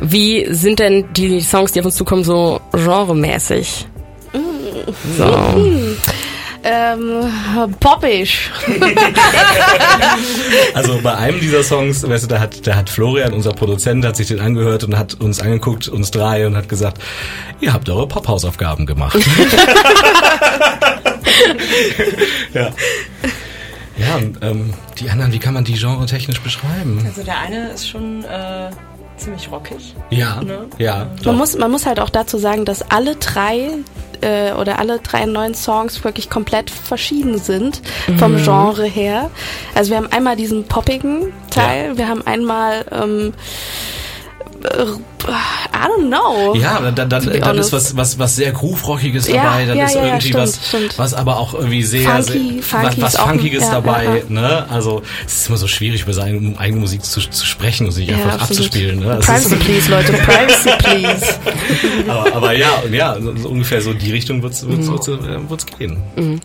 wie 0.00 0.46
sind 0.50 0.78
denn 0.78 1.06
die 1.14 1.40
Songs, 1.40 1.72
die 1.72 1.80
auf 1.80 1.86
uns 1.86 1.96
zukommen, 1.96 2.24
so 2.24 2.60
genremäßig? 2.72 3.86
So. 5.16 5.91
Ähm, 6.64 7.32
poppisch. 7.80 8.50
Also 10.74 11.00
bei 11.02 11.14
einem 11.14 11.40
dieser 11.40 11.62
Songs, 11.62 12.08
weißt 12.08 12.24
du, 12.24 12.28
da 12.28 12.40
hat, 12.40 12.66
da 12.66 12.74
hat 12.74 12.90
Florian, 12.90 13.32
unser 13.32 13.52
Produzent, 13.52 14.04
hat 14.04 14.16
sich 14.16 14.28
den 14.28 14.40
angehört 14.40 14.84
und 14.84 14.96
hat 14.96 15.14
uns 15.14 15.40
angeguckt, 15.40 15.88
uns 15.88 16.10
drei, 16.10 16.46
und 16.46 16.56
hat 16.56 16.68
gesagt, 16.68 17.00
ihr 17.60 17.72
habt 17.72 17.88
eure 17.88 18.06
Pop-Hausaufgaben 18.08 18.86
gemacht. 18.86 19.18
ja. 22.54 22.70
Ja, 23.96 24.16
und, 24.16 24.38
ähm, 24.42 24.72
die 24.98 25.10
anderen, 25.10 25.32
wie 25.32 25.38
kann 25.38 25.54
man 25.54 25.64
die 25.64 25.74
Genre 25.74 26.04
technisch 26.06 26.40
beschreiben? 26.40 27.02
also 27.06 27.22
der 27.22 27.38
eine 27.38 27.68
ist 27.70 27.88
schon 27.88 28.24
äh, 28.24 28.70
ziemlich 29.22 29.50
rockig 29.50 29.94
Ja, 30.10 30.40
Ne? 30.42 30.66
ja. 30.78 31.06
Man 31.24 31.36
muss, 31.36 31.56
man 31.56 31.70
muss 31.70 31.86
halt 31.86 32.00
auch 32.00 32.10
dazu 32.10 32.38
sagen, 32.38 32.64
dass 32.64 32.90
alle 32.90 33.16
drei 33.16 33.68
äh, 34.20 34.52
oder 34.52 34.78
alle 34.78 34.98
drei 35.00 35.26
neuen 35.26 35.54
Songs 35.54 36.02
wirklich 36.04 36.30
komplett 36.30 36.70
verschieden 36.70 37.38
sind 37.38 37.82
vom 38.18 38.36
Genre 38.36 38.84
her. 38.84 39.30
Also 39.74 39.90
wir 39.90 39.96
haben 39.98 40.10
einmal 40.12 40.36
diesen 40.36 40.64
poppigen 40.64 41.32
Teil, 41.50 41.96
wir 41.98 42.08
haben 42.08 42.26
einmal 42.26 42.84
ähm, 42.90 43.32
äh, 43.32 43.91
I 44.64 45.86
don't 45.88 46.08
know. 46.08 46.54
Ja, 46.54 46.80
dann, 46.80 47.08
dann, 47.08 47.40
dann, 47.40 47.58
ist 47.58 47.72
was, 47.72 47.96
was, 47.96 48.18
was 48.18 48.36
sehr 48.36 48.52
Groove-Rockiges 48.52 49.28
Ja, 49.28 49.42
dabei, 49.44 49.66
dann 49.66 49.76
ja, 49.78 49.84
ist 49.84 49.94
ja, 49.94 50.04
irgendwie 50.04 50.28
stimmt, 50.28 50.42
was, 50.42 50.68
stimmt. 50.68 50.98
was 50.98 51.14
aber 51.14 51.36
auch 51.38 51.54
irgendwie 51.54 51.82
sehr, 51.82 52.08
Funky, 52.08 52.22
sehr 52.24 52.62
funky 52.62 52.86
was, 52.86 53.00
was 53.00 53.16
ein- 53.16 53.28
Funkiges 53.28 53.62
ja, 53.64 53.70
dabei, 53.72 54.24
ne? 54.28 54.66
Also, 54.68 55.02
es 55.26 55.34
ist 55.42 55.48
immer 55.48 55.56
so 55.58 55.66
schwierig, 55.68 56.02
über 56.02 56.12
seine 56.12 56.58
eigene 56.58 56.80
Musik 56.80 57.04
zu, 57.04 57.20
zu 57.20 57.46
sprechen 57.46 57.86
und 57.86 57.92
sich 57.92 58.08
Ja, 58.08 58.16
einfach 58.16 58.42
absolut. 58.42 58.66
abzuspielen, 58.66 59.00
ne? 59.00 59.18
Privacy 59.20 59.56
please, 59.56 59.90
Leute, 59.90 60.12
privacy 60.12 60.70
please. 60.78 61.34
aber, 62.08 62.34
aber 62.36 62.52
ja, 62.56 62.70
und 62.84 62.92
ja, 62.94 63.16
so, 63.36 63.48
ungefähr 63.48 63.80
so 63.80 63.92
die 63.94 64.10
Richtung 64.12 64.42
wird's, 64.42 64.66
wird's, 64.66 64.86
Mhm. 64.86 64.92
wird's, 64.92 65.08
äh, 65.08 65.48
wird's 65.50 65.66
gehen. 65.66 66.40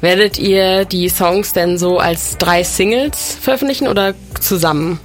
Werdet 0.00 0.38
ihr 0.38 0.84
die 0.86 1.08
Songs 1.08 1.52
denn 1.52 1.76
so 1.78 1.98
als 1.98 2.36
drei 2.38 2.62
Singles 2.64 3.36
veröffentlichen 3.40 3.88
oder 3.88 4.14
zusammen? 4.40 4.98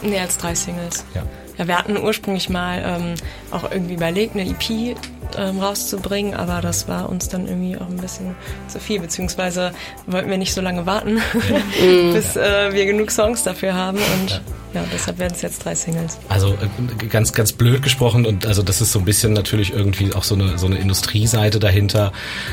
nee 0.00 0.18
als 0.20 0.38
drei 0.38 0.54
Singles 0.54 1.04
Ja. 1.14 1.22
Ja, 1.58 1.66
wir 1.66 1.76
hatten 1.76 1.96
ursprünglich 1.96 2.48
mal 2.48 2.82
ähm, 2.84 3.14
auch 3.50 3.70
irgendwie 3.70 3.94
überlegt, 3.94 4.34
eine 4.34 4.48
EP 4.48 4.96
ähm, 5.36 5.58
rauszubringen, 5.58 6.34
aber 6.34 6.60
das 6.60 6.88
war 6.88 7.08
uns 7.08 7.28
dann 7.28 7.46
irgendwie 7.46 7.76
auch 7.76 7.88
ein 7.88 7.96
bisschen 7.96 8.34
zu 8.68 8.78
viel, 8.78 9.00
beziehungsweise 9.00 9.72
wollten 10.06 10.30
wir 10.30 10.38
nicht 10.38 10.54
so 10.54 10.60
lange 10.60 10.86
warten, 10.86 11.20
bis 12.12 12.36
äh, 12.36 12.72
wir 12.72 12.86
genug 12.86 13.10
Songs 13.10 13.42
dafür 13.42 13.74
haben 13.74 13.98
und 13.98 14.40
ja, 14.74 14.84
deshalb 14.92 15.18
werden 15.18 15.32
es 15.34 15.42
jetzt 15.42 15.64
drei 15.64 15.74
Singles. 15.74 16.18
Also 16.28 16.54
äh, 16.54 17.06
ganz, 17.06 17.32
ganz 17.32 17.52
blöd 17.52 17.82
gesprochen 17.82 18.26
und 18.26 18.46
also 18.46 18.62
das 18.62 18.80
ist 18.80 18.92
so 18.92 18.98
ein 18.98 19.04
bisschen 19.04 19.32
natürlich 19.32 19.72
irgendwie 19.72 20.14
auch 20.14 20.24
so 20.24 20.34
eine, 20.34 20.58
so 20.58 20.66
eine 20.66 20.76
Industrieseite 20.78 21.58
dahinter, 21.58 22.12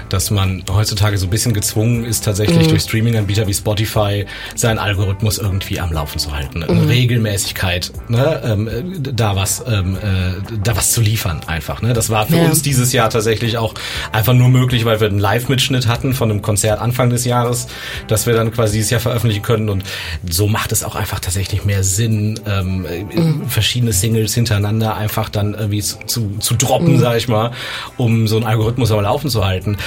dass 0.10 0.32
man 0.32 0.63
heutzutage 0.71 1.17
so 1.17 1.28
ein 1.28 1.30
bisschen 1.30 1.54
gezwungen 1.54 2.04
ist, 2.06 2.23
tatsächlich 2.25 2.67
durch 2.67 2.84
Streaming-Anbieter 2.84 3.47
wie 3.47 3.54
Spotify 3.54 4.25
seinen 4.56 4.80
Algorithmus 4.80 5.38
irgendwie 5.38 5.80
am 5.80 5.91
Laufen 5.91 6.19
zu 6.19 6.32
halten. 6.36 6.63
Eine 6.63 6.88
Regelmäßigkeit, 6.89 7.91
ne, 8.08 8.41
ähm, 8.45 8.67
äh, 8.67 8.84
da 9.13 9.36
was, 9.36 9.63
ähm, 9.67 9.95
äh, 9.97 10.58
da 10.63 10.75
was 10.75 10.91
zu 10.91 11.01
liefern 11.01 11.41
einfach. 11.47 11.82
Ne? 11.82 11.93
Das 11.93 12.10
war 12.10 12.28
für 12.28 12.38
Ja. 12.38 12.45
uns 12.45 12.62
dieses 12.62 12.93
Jahr 12.93 13.10
tatsächlich 13.10 13.58
auch 13.58 13.73
einfach 14.12 14.34
nur 14.34 14.49
möglich, 14.49 14.86
weil 14.86 14.99
wir 14.99 15.08
einen 15.08 15.19
Live-Mitschnitt 15.19 15.88
hatten 15.88 16.13
von 16.13 16.30
einem 16.32 16.41
Konzert 16.41 16.80
Anfang 16.80 17.10
des 17.10 17.25
Jahres, 17.25 17.67
das 18.08 18.25
wir 18.25 18.34
dann 18.34 18.51
quasi 18.51 18.78
dieses 18.78 18.89
Jahr 18.91 19.01
veröffentlichen 19.01 19.41
können 19.41 19.69
und 19.69 19.84
so 20.30 20.47
macht 20.47 20.71
es 20.71 20.84
auch 20.84 20.95
einfach 20.95 21.19
tatsächlich 21.19 21.65
mehr 21.65 21.84
Sinn, 21.84 22.05
ähm, 22.06 22.86
äh, 22.86 23.50
verschiedene 23.50 23.94
Singles 23.94 24.34
hintereinander 24.34 24.96
einfach 24.96 25.30
dann 25.30 25.54
irgendwie 25.54 25.82
zu, 25.82 25.98
zu, 26.06 26.38
zu 26.39 26.56
droppen, 26.56 27.00
sag 27.00 27.18
ich 27.18 27.28
mal, 27.28 27.52
um 27.98 28.28
so 28.28 28.36
einen 28.38 28.46
Algorithmus 28.46 28.91
am 28.91 29.02
Laufen 29.02 29.30
zu 29.30 29.46
halten. 29.46 29.78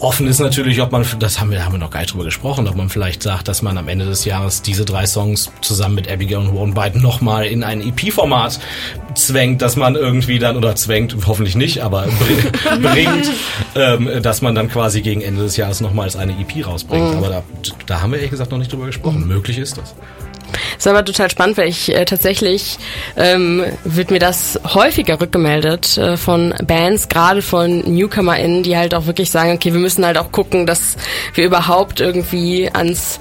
Offen 0.00 0.26
ist 0.26 0.38
natürlich, 0.40 0.82
ob 0.82 0.92
man, 0.92 1.04
das 1.20 1.40
haben 1.40 1.50
wir, 1.50 1.64
haben 1.64 1.72
wir 1.72 1.78
noch 1.78 1.90
gar 1.90 2.00
nicht 2.00 2.12
drüber 2.12 2.24
gesprochen, 2.24 2.68
ob 2.68 2.76
man 2.76 2.88
vielleicht 2.90 3.22
sagt, 3.22 3.48
dass 3.48 3.62
man 3.62 3.78
am 3.78 3.88
Ende 3.88 4.04
des 4.04 4.24
Jahres 4.24 4.60
diese 4.60 4.84
drei 4.84 5.06
Songs 5.06 5.50
zusammen 5.62 5.94
mit 5.94 6.10
Abigail 6.10 6.38
und 6.38 6.54
One 6.54 6.72
Bite 6.72 6.98
nochmal 6.98 7.46
in 7.46 7.62
ein 7.64 7.80
EP-Format 7.80 8.58
zwängt, 9.14 9.62
dass 9.62 9.76
man 9.76 9.94
irgendwie 9.94 10.38
dann, 10.38 10.56
oder 10.56 10.74
zwängt, 10.76 11.16
hoffentlich 11.26 11.54
nicht, 11.54 11.80
aber 11.82 12.02
br- 12.06 12.76
bringt, 12.80 13.30
ähm, 13.76 14.22
dass 14.22 14.42
man 14.42 14.54
dann 14.54 14.68
quasi 14.68 15.00
gegen 15.00 15.20
Ende 15.22 15.42
des 15.42 15.56
Jahres 15.56 15.80
nochmals 15.80 16.16
eine 16.16 16.32
EP 16.32 16.66
rausbringt. 16.66 17.14
Aber 17.16 17.28
da, 17.28 17.42
da 17.86 18.02
haben 18.02 18.10
wir 18.10 18.18
ehrlich 18.18 18.32
gesagt 18.32 18.50
noch 18.50 18.58
nicht 18.58 18.72
drüber 18.72 18.86
gesprochen. 18.86 19.26
Möglich 19.26 19.58
ist 19.58 19.78
das. 19.78 19.94
Ist 20.76 20.86
aber 20.86 21.04
total 21.04 21.30
spannend, 21.30 21.56
weil 21.56 21.68
ich 21.68 21.94
äh, 21.94 22.04
tatsächlich 22.04 22.78
ähm, 23.16 23.64
wird 23.84 24.10
mir 24.10 24.18
das 24.18 24.60
häufiger 24.74 25.20
rückgemeldet 25.20 25.98
äh, 25.98 26.16
von 26.16 26.54
Bands, 26.66 27.08
gerade 27.08 27.42
von 27.42 27.80
NewcomerInnen, 27.80 28.62
die 28.62 28.76
halt 28.76 28.94
auch 28.94 29.06
wirklich 29.06 29.30
sagen, 29.30 29.52
okay, 29.52 29.72
wir 29.72 29.80
müssen 29.80 30.04
halt 30.04 30.18
auch 30.18 30.32
gucken, 30.32 30.66
dass 30.66 30.96
wir 31.34 31.44
überhaupt 31.44 32.00
irgendwie 32.00 32.70
ans 32.72 33.20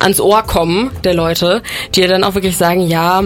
ans 0.00 0.20
Ohr 0.20 0.42
kommen 0.42 0.90
der 1.04 1.14
Leute, 1.14 1.62
die 1.94 2.06
dann 2.06 2.24
auch 2.24 2.34
wirklich 2.34 2.56
sagen, 2.56 2.86
ja, 2.86 3.24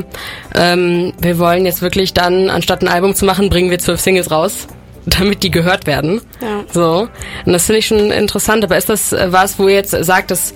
ähm, 0.55 1.13
wir 1.21 1.39
wollen 1.39 1.67
jetzt 1.67 1.83
wirklich 1.83 2.15
dann, 2.15 2.51
anstatt 2.51 2.83
ein 2.83 2.89
Album 2.89 3.15
zu 3.15 3.25
machen, 3.25 3.51
bringen 3.51 3.71
wir 3.71 3.81
zwölf 3.81 4.01
Singles 4.01 4.31
raus 4.31 4.69
damit 5.07 5.43
die 5.43 5.51
gehört 5.51 5.87
werden. 5.87 6.21
Ja. 6.41 6.65
So. 6.73 7.09
Und 7.45 7.53
das 7.53 7.67
finde 7.67 7.81
ich 7.81 7.87
schon 7.87 8.11
interessant. 8.11 8.65
Aber 8.65 8.77
ist 8.77 8.89
das 8.89 9.13
äh, 9.13 9.33
was, 9.33 9.59
wo 9.59 9.69
ihr 9.69 9.75
jetzt 9.75 9.91
sagt, 9.91 10.31
dass 10.31 10.55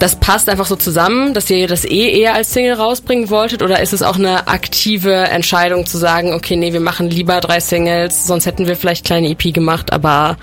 das 0.00 0.16
passt 0.16 0.48
einfach 0.48 0.66
so 0.66 0.76
zusammen, 0.76 1.34
dass 1.34 1.48
ihr 1.50 1.68
das 1.68 1.84
eh 1.84 2.10
eher 2.18 2.34
als 2.34 2.52
Single 2.52 2.72
rausbringen 2.72 3.28
wolltet? 3.28 3.62
Oder 3.62 3.80
ist 3.80 3.92
es 3.92 4.02
auch 4.02 4.16
eine 4.16 4.48
aktive 4.48 5.14
Entscheidung 5.14 5.84
zu 5.86 5.98
sagen, 5.98 6.32
okay, 6.32 6.56
nee, 6.56 6.72
wir 6.72 6.80
machen 6.80 7.10
lieber 7.10 7.40
drei 7.40 7.60
Singles, 7.60 8.26
sonst 8.26 8.46
hätten 8.46 8.66
wir 8.66 8.76
vielleicht 8.76 9.04
kleine 9.04 9.28
EP 9.28 9.52
gemacht, 9.52 9.92
aber 9.92 10.38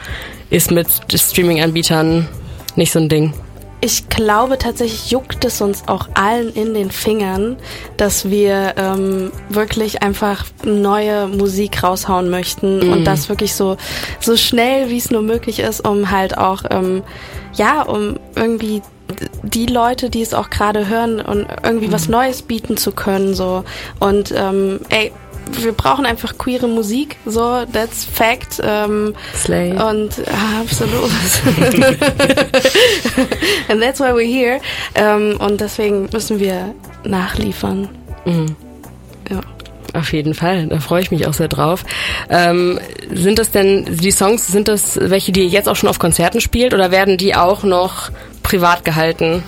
ist 0.52 0.70
mit 0.70 0.88
Streaming-Anbietern 1.12 2.28
nicht 2.76 2.92
so 2.92 3.00
ein 3.00 3.10
Ding? 3.10 3.34
Ich 3.82 4.10
glaube 4.10 4.60
tatsächlich 4.60 5.12
juckt 5.12 5.44
es 5.46 5.62
uns 5.62 5.88
auch 5.88 6.08
allen 6.14 6.52
in 6.54 6.74
den 6.74 6.92
Fingern, 6.92 7.58
dass 7.96 8.30
wir 8.30 8.74
ähm, 8.76 9.32
wirklich 9.50 10.02
einfach 10.02 10.46
neue 10.64 11.28
Musik 11.28 11.84
raushauen 11.84 12.30
möchten 12.30 12.92
und 12.92 13.06
das 13.06 13.30
wirklich 13.30 13.54
so 13.54 13.78
so 14.20 14.36
schnell 14.36 14.90
wie 14.90 14.98
es 14.98 15.12
nur 15.12 15.22
möglich 15.22 15.60
ist, 15.60 15.88
um 15.88 16.10
halt 16.10 16.40
auch 16.40 16.64
ähm, 16.72 17.04
ja 17.54 17.84
um 17.84 18.20
irgendwie 18.36 18.82
die 19.44 19.66
Leute, 19.66 20.10
die 20.10 20.22
es 20.22 20.34
auch 20.34 20.50
gerade 20.50 20.88
hören 20.88 21.22
und 21.22 21.48
irgendwie 21.64 21.92
was 21.92 22.10
Neues 22.10 22.42
bieten 22.42 22.78
zu 22.78 22.92
können 22.92 23.34
so 23.34 23.64
und 24.00 24.34
ähm, 24.36 24.80
ey 24.90 25.12
wir 25.52 25.72
brauchen 25.72 26.06
einfach 26.06 26.38
queere 26.38 26.68
Musik, 26.68 27.16
so, 27.26 27.64
that's 27.72 28.06
fact. 28.06 28.62
Ähm, 28.64 29.16
Slay. 29.34 29.72
und 29.72 30.22
ah, 30.28 30.62
absolut. 30.62 30.92
And 33.70 33.82
that's 33.82 34.00
why 34.00 34.12
we're 34.12 34.28
here. 34.28 34.60
Ähm, 34.96 35.38
und 35.40 35.62
deswegen 35.62 36.10
müssen 36.12 36.40
wir 36.40 36.74
nachliefern. 37.04 37.90
Ja. 39.30 39.42
Auf 39.94 40.14
jeden 40.14 40.34
Fall, 40.34 40.68
da 40.68 40.80
freue 40.80 41.02
ich 41.02 41.12
mich 41.12 41.28
auch 41.28 41.34
sehr 41.34 41.48
drauf. 41.48 41.84
Ähm, 42.30 42.80
sind 43.12 43.40
das 43.40 43.52
denn, 43.52 43.98
die 43.98 44.12
Songs, 44.12 44.48
sind 44.48 44.68
das 44.68 45.00
welche, 45.02 45.32
die 45.32 45.42
ihr 45.42 45.48
jetzt 45.48 45.70
auch 45.70 45.76
schon 45.76 45.90
auf 45.90 45.98
Konzerten 45.98 46.42
spielt 46.42 46.74
oder 46.74 46.92
werden 46.92 47.18
die 47.18 47.36
auch 47.36 47.64
noch 47.64 48.12
privat 48.48 48.80
gehalten? 48.84 49.44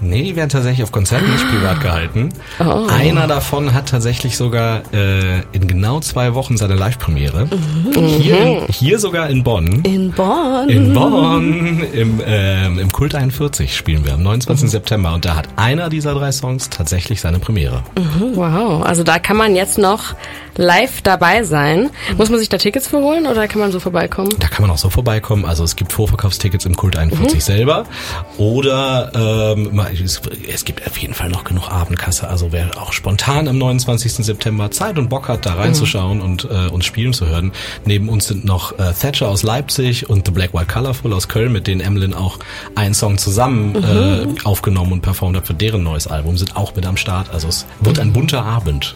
Nee, 0.00 0.22
die 0.22 0.36
werden 0.36 0.50
tatsächlich 0.50 0.82
auf 0.82 0.92
Konzerten 0.92 1.30
nicht 1.30 1.48
privat 1.48 1.80
gehalten. 1.80 2.30
Einer 2.58 3.26
davon 3.26 3.74
hat 3.74 3.88
tatsächlich 3.88 4.36
sogar 4.36 4.82
äh, 4.92 5.40
in 5.52 5.66
genau 5.66 6.00
zwei 6.00 6.34
Wochen 6.34 6.56
seine 6.56 6.74
Live-Premiere. 6.74 7.48
Hier, 7.94 8.40
in, 8.40 8.66
hier 8.72 8.98
sogar 8.98 9.28
in 9.28 9.42
Bonn. 9.42 9.82
In 9.82 10.12
Bonn. 10.12 10.68
In 10.68 10.94
Bonn, 10.94 11.84
im, 11.92 12.20
ähm, 12.24 12.78
im 12.78 12.92
Kult 12.92 13.14
41 13.14 13.76
spielen 13.76 14.04
wir 14.04 14.14
am 14.14 14.22
29. 14.22 14.70
September 14.70 15.14
und 15.14 15.24
da 15.24 15.36
hat 15.36 15.48
einer 15.56 15.88
dieser 15.88 16.14
drei 16.14 16.32
Songs 16.32 16.70
tatsächlich 16.70 17.20
seine 17.20 17.38
Premiere. 17.38 17.82
Wow, 18.34 18.82
also 18.84 19.02
da 19.02 19.18
kann 19.18 19.36
man 19.36 19.56
jetzt 19.56 19.78
noch 19.78 20.14
live 20.56 21.02
dabei 21.02 21.44
sein. 21.44 21.90
Muss 22.16 22.28
man 22.30 22.38
sich 22.38 22.48
da 22.48 22.58
Tickets 22.58 22.88
für 22.88 22.98
holen 22.98 23.26
oder 23.26 23.48
kann 23.48 23.60
man 23.60 23.72
so 23.72 23.80
vorbeikommen? 23.80 24.30
Da 24.38 24.48
kann 24.48 24.62
man 24.62 24.70
auch 24.70 24.78
so 24.78 24.90
vorbeikommen. 24.90 25.44
Also 25.44 25.64
es 25.64 25.76
gibt 25.76 25.92
Vorverkaufstickets 25.92 26.66
im 26.66 26.76
Kult 26.76 26.96
41 26.96 27.42
selber. 27.44 27.84
Oder 28.36 29.54
ähm, 29.56 29.80
es, 29.92 30.20
es 30.48 30.64
gibt 30.64 30.86
auf 30.86 30.96
jeden 30.98 31.14
Fall 31.14 31.28
noch 31.28 31.44
genug 31.44 31.70
Abendkasse. 31.70 32.28
Also 32.28 32.52
wer 32.52 32.80
auch 32.80 32.92
spontan 32.92 33.48
am 33.48 33.58
29. 33.58 34.12
September 34.12 34.70
Zeit 34.70 34.98
und 34.98 35.08
Bock 35.08 35.28
hat, 35.28 35.46
da 35.46 35.54
reinzuschauen 35.54 36.20
und 36.20 36.44
äh, 36.44 36.68
uns 36.70 36.84
spielen 36.84 37.12
zu 37.12 37.26
hören. 37.26 37.52
Neben 37.84 38.08
uns 38.08 38.26
sind 38.26 38.44
noch 38.44 38.78
äh, 38.78 38.92
Thatcher 38.92 39.28
aus 39.28 39.42
Leipzig 39.42 40.08
und 40.08 40.26
The 40.26 40.32
Black 40.32 40.54
White 40.54 40.66
Colorful 40.72 41.12
aus 41.12 41.28
Köln, 41.28 41.52
mit 41.52 41.66
denen 41.66 41.80
Emlyn 41.80 42.14
auch 42.14 42.38
einen 42.74 42.94
Song 42.94 43.18
zusammen 43.18 43.74
äh, 43.76 44.26
aufgenommen 44.44 44.92
und 44.92 45.00
performt 45.02 45.36
hat 45.36 45.46
für 45.46 45.54
deren 45.54 45.82
neues 45.82 46.06
Album, 46.06 46.36
sind 46.36 46.56
auch 46.56 46.74
mit 46.74 46.86
am 46.86 46.96
Start. 46.96 47.30
Also 47.32 47.48
es 47.48 47.66
wird 47.80 47.98
ein 47.98 48.12
bunter 48.12 48.44
Abend. 48.44 48.94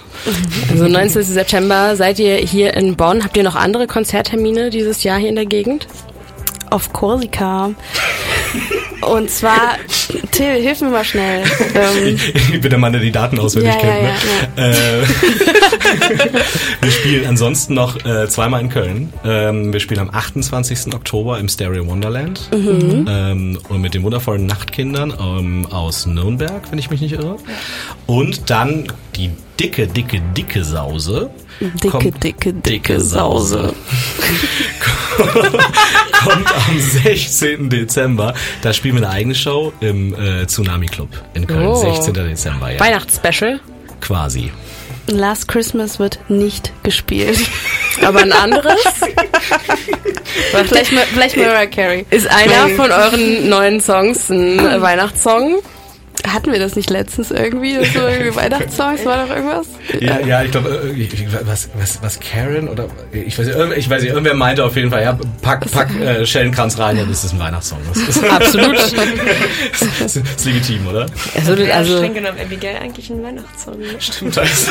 Also 0.70 0.88
19. 0.88 1.22
September 1.22 1.96
seid 1.96 2.18
ihr 2.18 2.37
hier 2.37 2.74
in 2.74 2.96
Bonn. 2.96 3.24
Habt 3.24 3.37
ihr 3.37 3.42
noch 3.42 3.57
andere 3.57 3.87
Konzerttermine 3.87 4.70
dieses 4.70 5.02
Jahr 5.02 5.18
hier 5.18 5.28
in 5.28 5.37
der 5.37 5.46
Gegend? 5.46 5.87
Auf 6.70 6.92
Korsika. 6.92 7.70
Und 9.00 9.30
zwar, 9.30 9.76
Till, 10.30 10.54
hilf 10.62 10.80
mir 10.80 10.90
mal 10.90 11.04
schnell. 11.04 11.42
Ähm, 11.74 12.18
Bitte 12.60 12.78
mal 12.78 12.92
die 12.92 13.10
Daten 13.10 13.38
auswendig 13.38 13.72
Ja, 13.74 13.80
kennt. 13.80 14.08
ja, 14.56 14.68
ne? 14.68 14.74
Äh, 14.74 15.02
wir 16.82 16.90
spielen 16.90 17.26
ansonsten 17.26 17.74
noch 17.74 18.04
äh, 18.04 18.28
zweimal 18.28 18.60
in 18.60 18.68
Köln. 18.68 19.12
Ähm, 19.24 19.72
wir 19.72 19.80
spielen 19.80 20.00
am 20.00 20.10
28. 20.10 20.94
Oktober 20.94 21.38
im 21.38 21.48
Stereo 21.48 21.86
Wonderland 21.86 22.48
ähm, 22.52 23.58
und 23.68 23.80
mit 23.80 23.94
den 23.94 24.02
wundervollen 24.02 24.46
Nachtkindern 24.46 25.12
ähm, 25.18 25.66
aus 25.70 26.06
Nürnberg, 26.06 26.62
wenn 26.70 26.78
ich 26.78 26.90
mich 26.90 27.00
nicht 27.00 27.12
irre. 27.12 27.36
Und 28.06 28.50
dann 28.50 28.86
die 29.16 29.30
dicke, 29.62 29.87
dicke, 29.87 30.20
dicke 30.37 30.64
Sause. 30.64 31.31
Dicke, 31.61 31.88
kommt- 31.90 32.25
dicke, 32.25 32.53
dicke 32.53 33.01
Sause. 33.01 33.72
kommt 36.25 36.53
am 36.55 36.81
16. 36.81 37.70
Dezember. 37.70 38.35
Da 38.62 38.72
spielen 38.72 38.96
wir 38.96 39.03
eine 39.07 39.12
eigene 39.14 39.35
Show 39.35 39.72
im 39.81 40.14
äh, 40.14 40.46
Tsunami 40.46 40.87
Club 40.87 41.09
in 41.35 41.46
Köln. 41.46 41.66
Oh. 41.68 41.75
16. 41.75 42.14
Dezember, 42.14 42.72
ja. 42.72 42.81
Weihnachtsspecial? 42.81 43.61
Quasi. 44.01 44.51
Last 45.09 45.48
Christmas 45.48 45.98
wird 45.98 46.18
nicht 46.29 46.72
gespielt. 46.85 47.38
Aber 48.03 48.20
ein 48.20 48.33
anderes? 48.33 48.79
vielleicht, 50.68 50.92
vielleicht 51.12 51.37
Mariah 51.37 51.66
Carey. 51.66 52.07
Ist 52.11 52.29
einer 52.29 52.68
von 52.77 52.90
euren 52.90 53.48
neuen 53.48 53.81
Songs 53.81 54.31
ein 54.31 54.59
Weihnachtssong? 54.81 55.57
Hatten 56.26 56.52
wir 56.52 56.58
das 56.58 56.76
nicht 56.76 56.90
letztens 56.90 57.30
irgendwie? 57.30 57.76
Das 57.76 57.92
so 57.92 58.00
irgendwie 58.00 58.35
Weihnachtssongs 58.37 59.04
war 59.04 59.26
doch 59.26 59.35
irgendwas? 59.35 59.66
Ja, 60.00 60.20
ja, 60.20 60.42
ich 60.42 60.50
glaube, 60.50 60.92
äh, 60.96 61.26
was, 61.44 61.68
was, 61.74 62.02
was 62.02 62.20
Karen 62.20 62.68
oder 62.68 62.87
ich 63.12 63.38
weiß 63.38 63.46
nicht, 63.46 63.58
ich 63.76 63.90
weiß 63.90 64.02
nicht, 64.02 64.11
irgendwer 64.11 64.35
meinte 64.35 64.64
auf 64.64 64.76
jeden 64.76 64.90
Fall, 64.90 65.02
ja, 65.02 65.18
pack, 65.40 65.68
pack 65.70 65.94
äh, 66.00 66.24
Schellenkranz 66.24 66.78
rein, 66.78 66.96
dann 66.96 67.11
ist 67.11 67.24
es 67.24 67.32
ein 67.32 67.38
Weihnachtssong. 67.40 67.78
Das 67.88 68.16
ist, 68.16 68.24
Absolut. 68.30 68.76
das 70.00 70.16
ist 70.16 70.44
legitim, 70.44 70.87
oder? 70.87 71.06
Also, 71.37 71.54
Ja, 71.54 71.74
also 71.76 71.96
streng 71.96 72.14
genommen 72.14 72.38
Abigail 72.40 72.76
eigentlich 72.76 73.11
ein 73.11 73.22
Weihnachtssong. 73.22 73.78
ne? 73.78 73.87
Stimmt, 73.98 74.37
da 74.37 74.42
ist, 74.42 74.70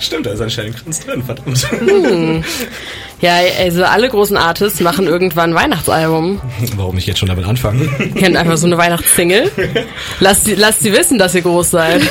Stimmt, 0.00 0.26
da 0.26 0.30
ist 0.32 0.40
ein 0.40 0.50
Schellenkranz 0.50 1.00
drin, 1.00 1.22
verdammt. 1.22 1.66
Ja, 3.24 3.38
also 3.58 3.84
alle 3.84 4.10
großen 4.10 4.36
Artists 4.36 4.80
machen 4.80 5.06
irgendwann 5.06 5.52
ein 5.52 5.54
Weihnachtsalbum. 5.54 6.42
Warum 6.76 6.94
nicht 6.94 7.06
jetzt 7.06 7.20
schon 7.20 7.28
damit 7.30 7.46
anfangen? 7.46 7.88
Ihr 7.98 8.20
kennt 8.20 8.36
einfach 8.36 8.58
so 8.58 8.66
eine 8.66 8.76
Weihnachtssingle. 8.76 9.50
Lasst 10.20 10.44
sie, 10.44 10.54
lasst 10.56 10.80
sie 10.80 10.92
wissen, 10.92 11.16
dass 11.16 11.34
ihr 11.34 11.40
groß 11.40 11.70
seid. 11.70 12.02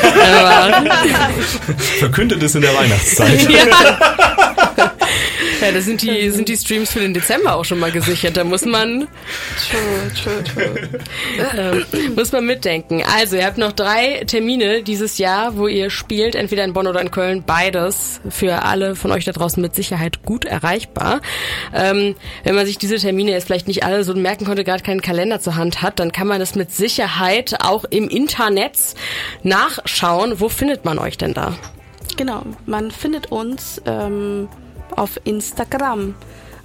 Verkündet 1.99 2.41
es 2.41 2.55
in 2.55 2.61
der 2.63 2.73
Weihnachtszeit. 2.73 3.47
ja. 3.51 4.91
Ja, 5.63 5.71
da 5.71 5.81
sind 5.81 6.01
die, 6.01 6.29
sind 6.29 6.49
die 6.49 6.57
Streams 6.57 6.91
für 6.91 6.99
den 6.99 7.13
Dezember 7.13 7.55
auch 7.55 7.63
schon 7.65 7.79
mal 7.79 7.91
gesichert. 7.91 8.35
Da 8.37 8.43
muss 8.43 8.65
man, 8.65 9.07
True, 9.69 10.11
true, 10.21 10.43
true. 10.43 10.89
ähm, 11.57 12.15
muss 12.15 12.31
man 12.31 12.45
mitdenken. 12.45 13.03
Also, 13.17 13.37
ihr 13.37 13.45
habt 13.45 13.57
noch 13.57 13.71
drei 13.71 14.23
Termine 14.25 14.83
dieses 14.83 15.17
Jahr, 15.17 15.57
wo 15.57 15.67
ihr 15.67 15.89
spielt, 15.89 16.35
entweder 16.35 16.63
in 16.63 16.73
Bonn 16.73 16.87
oder 16.87 17.01
in 17.01 17.11
Köln. 17.11 17.43
Beides 17.45 18.19
für 18.29 18.63
alle 18.63 18.95
von 18.95 19.11
euch 19.11 19.25
da 19.25 19.31
draußen 19.31 19.61
mit 19.61 19.75
Sicherheit 19.75 20.23
gut 20.23 20.45
erreichbar. 20.45 21.21
Ähm, 21.73 22.15
wenn 22.43 22.55
man 22.55 22.65
sich 22.65 22.77
diese 22.77 22.97
Termine 22.97 23.31
jetzt 23.31 23.45
vielleicht 23.45 23.67
nicht 23.67 23.83
alle 23.83 24.03
so 24.03 24.13
merken 24.13 24.45
konnte, 24.45 24.63
gerade 24.63 24.83
keinen 24.83 25.01
Kalender 25.01 25.39
zur 25.39 25.55
Hand 25.55 25.81
hat, 25.81 25.99
dann 25.99 26.11
kann 26.11 26.27
man 26.27 26.39
das 26.39 26.55
mit 26.55 26.71
Sicherheit 26.71 27.55
auch 27.61 27.85
im 27.85 28.09
Internet 28.09 28.77
nachschauen. 29.43 30.39
Wo 30.39 30.49
findet 30.49 30.85
man 30.85 30.99
euch 30.99 31.17
denn 31.17 31.33
da? 31.33 31.55
Genau, 32.17 32.43
man 32.65 32.91
findet 32.91 33.31
uns 33.31 33.81
ähm, 33.85 34.47
auf 34.97 35.19
Instagram. 35.23 36.15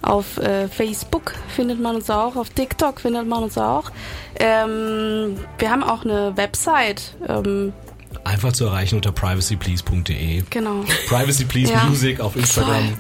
Auf 0.01 0.37
äh, 0.39 0.69
Facebook 0.69 1.35
findet 1.49 1.81
man 1.81 1.97
uns 1.97 2.09
auch, 2.09 2.37
auf 2.37 2.51
TikTok 2.51 3.01
findet 3.01 3.27
man 3.27 3.43
uns 3.43 3.59
auch. 3.59 3.91
Ähm, 4.39 5.37
wir 5.59 5.71
haben 5.71 5.83
auch 5.83 6.05
eine 6.05 6.37
Website. 6.37 7.15
Ähm, 7.29 7.73
Einfach 8.25 8.53
zu 8.53 8.67
erreichen 8.67 8.97
unter 8.97 9.11
privacyplease.de. 9.13 10.43
genau. 10.51 10.85
Privacy 11.09 11.45
Please 11.45 11.73
Ja. 11.73 11.85
Music 11.85 12.21
auf 12.21 12.37
Instagram. 12.37 12.95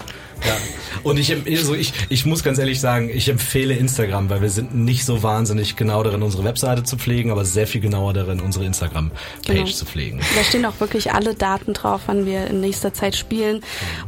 Ja. 0.46 0.56
Und 1.04 1.18
ich, 1.18 1.34
also 1.46 1.74
ich, 1.74 1.92
ich 2.08 2.26
muss 2.26 2.42
ganz 2.42 2.58
ehrlich 2.58 2.80
sagen, 2.80 3.08
ich 3.12 3.28
empfehle 3.28 3.74
Instagram, 3.74 4.30
weil 4.30 4.42
wir 4.42 4.50
sind 4.50 4.74
nicht 4.74 5.04
so 5.04 5.22
wahnsinnig 5.22 5.76
genau 5.76 6.02
darin, 6.02 6.22
unsere 6.22 6.44
Webseite 6.44 6.82
zu 6.82 6.96
pflegen, 6.96 7.30
aber 7.30 7.44
sehr 7.44 7.66
viel 7.66 7.80
genauer 7.80 8.12
darin, 8.14 8.40
unsere 8.40 8.64
Instagram-Page 8.64 9.46
Genau. 9.46 9.64
zu 9.66 9.84
pflegen. 9.86 10.20
Da 10.36 10.42
stehen 10.44 10.64
auch 10.66 10.80
wirklich 10.80 11.12
alle 11.12 11.34
Daten 11.34 11.72
drauf, 11.72 12.02
wann 12.06 12.26
wir 12.26 12.46
in 12.48 12.60
nächster 12.60 12.92
Zeit 12.92 13.14
spielen. 13.16 13.60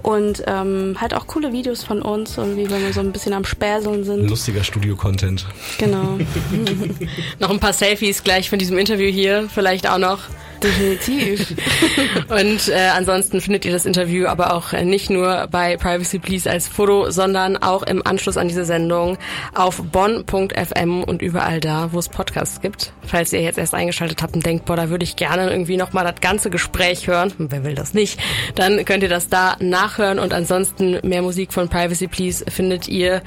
Und 0.03 0.43
ähm, 0.47 0.97
halt 1.01 1.15
auch 1.15 1.27
coole 1.27 1.53
Videos 1.53 1.85
von 1.85 2.03
uns, 2.03 2.37
irgendwie, 2.37 2.69
wenn 2.71 2.83
wir 2.83 2.93
so 2.93 3.01
ein 3.01 3.13
bisschen 3.13 3.35
am 3.35 3.45
Späseln 3.45 4.05
sind. 4.05 4.29
Lustiger 4.29 4.65
Studio-Content. 4.65 5.47
Genau, 5.79 6.19
Noch 7.39 7.51
ein 7.51 7.61
paar 7.61 7.73
Selfies 7.73 8.25
gleich 8.25 8.51
von 8.51 8.59
diesem 8.59 8.79
Interview 8.79 9.11
hier, 9.11 9.49
vielleicht 9.53 9.89
auch 9.89 9.99
noch. 9.99 10.21
Definitiv. 10.63 11.55
Und 12.29 12.69
äh, 12.69 12.89
ansonsten 12.95 13.41
findet 13.41 13.65
ihr 13.65 13.73
das 13.73 13.87
Interview 13.87 14.27
aber 14.27 14.55
auch 14.55 14.73
äh, 14.73 14.85
nicht 14.85 15.11
nur 15.11 15.49
bei 15.51 15.77
Privacy 15.77 16.19
Please 16.19 16.51
als 16.51 16.69
Foto, 16.69 17.11
sondern 17.11 17.57
auch 17.57 17.83
im 17.83 18.07
Anschluss 18.07 18.37
an 18.37 18.49
diese 18.49 18.65
Sendung 18.65 19.19
auf 19.55 19.83
bonn.fm 19.83 21.03
und 21.05 21.23
überall 21.23 21.61
da, 21.61 21.93
wo 21.93 21.99
es 21.99 22.09
Podcasts 22.09 22.61
gibt. 22.61 22.93
Falls 23.07 23.33
ihr 23.33 23.41
jetzt 23.41 23.59
erst 23.59 23.75
eingeschaltet 23.75 24.23
habt 24.23 24.35
und 24.35 24.45
denkt, 24.45 24.65
boah, 24.67 24.77
da 24.77 24.91
würde 24.91 25.05
ich 25.05 25.17
gerne 25.17 25.51
irgendwie 25.51 25.77
nochmal 25.77 26.05
das 26.05 26.21
ganze 26.21 26.51
Gespräch 26.51 27.07
hören, 27.07 27.33
wer 27.39 27.65
will 27.65 27.75
das 27.75 27.95
nicht, 27.95 28.21
dann 28.55 28.85
könnt 28.85 29.03
ihr 29.03 29.09
das 29.09 29.29
da 29.29 29.57
nachhören 29.61 30.19
und 30.19 30.33
ansonsten 30.33 30.99
mehr 31.03 31.23
Musik 31.23 31.53
von 31.53 31.69
Privacy 31.69 32.07
Please 32.07 32.45
findet 32.49 32.89
ihr 32.89 33.23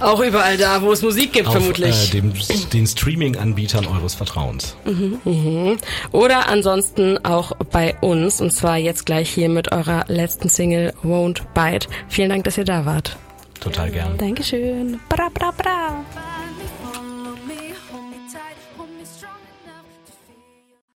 auch 0.00 0.20
überall 0.20 0.56
da, 0.56 0.82
wo 0.82 0.92
es 0.92 1.02
Musik 1.02 1.32
gibt, 1.32 1.46
Auf 1.48 1.54
vermutlich. 1.54 2.08
äh, 2.08 2.20
dem, 2.20 2.32
den 2.72 2.86
Streaming-Anbietern 2.86 3.86
eures 3.86 4.14
Vertrauens. 4.14 4.76
Oder 6.12 6.48
ansonsten 6.48 7.18
auch 7.24 7.52
bei 7.70 7.96
uns. 8.00 8.40
Und 8.40 8.52
zwar 8.52 8.76
jetzt 8.76 9.06
gleich 9.06 9.30
hier 9.30 9.48
mit 9.48 9.72
eurer 9.72 10.04
letzten 10.08 10.48
Single 10.48 10.92
Won't 11.02 11.42
Bite. 11.54 11.88
Vielen 12.08 12.30
Dank, 12.30 12.44
dass 12.44 12.58
ihr 12.58 12.64
da 12.64 12.86
wart. 12.86 13.16
Total 13.60 13.90
gern. 13.90 14.16
Dankeschön. 14.16 14.98
Bra, 15.08 15.28
bra, 15.34 15.50
bra. 15.50 16.04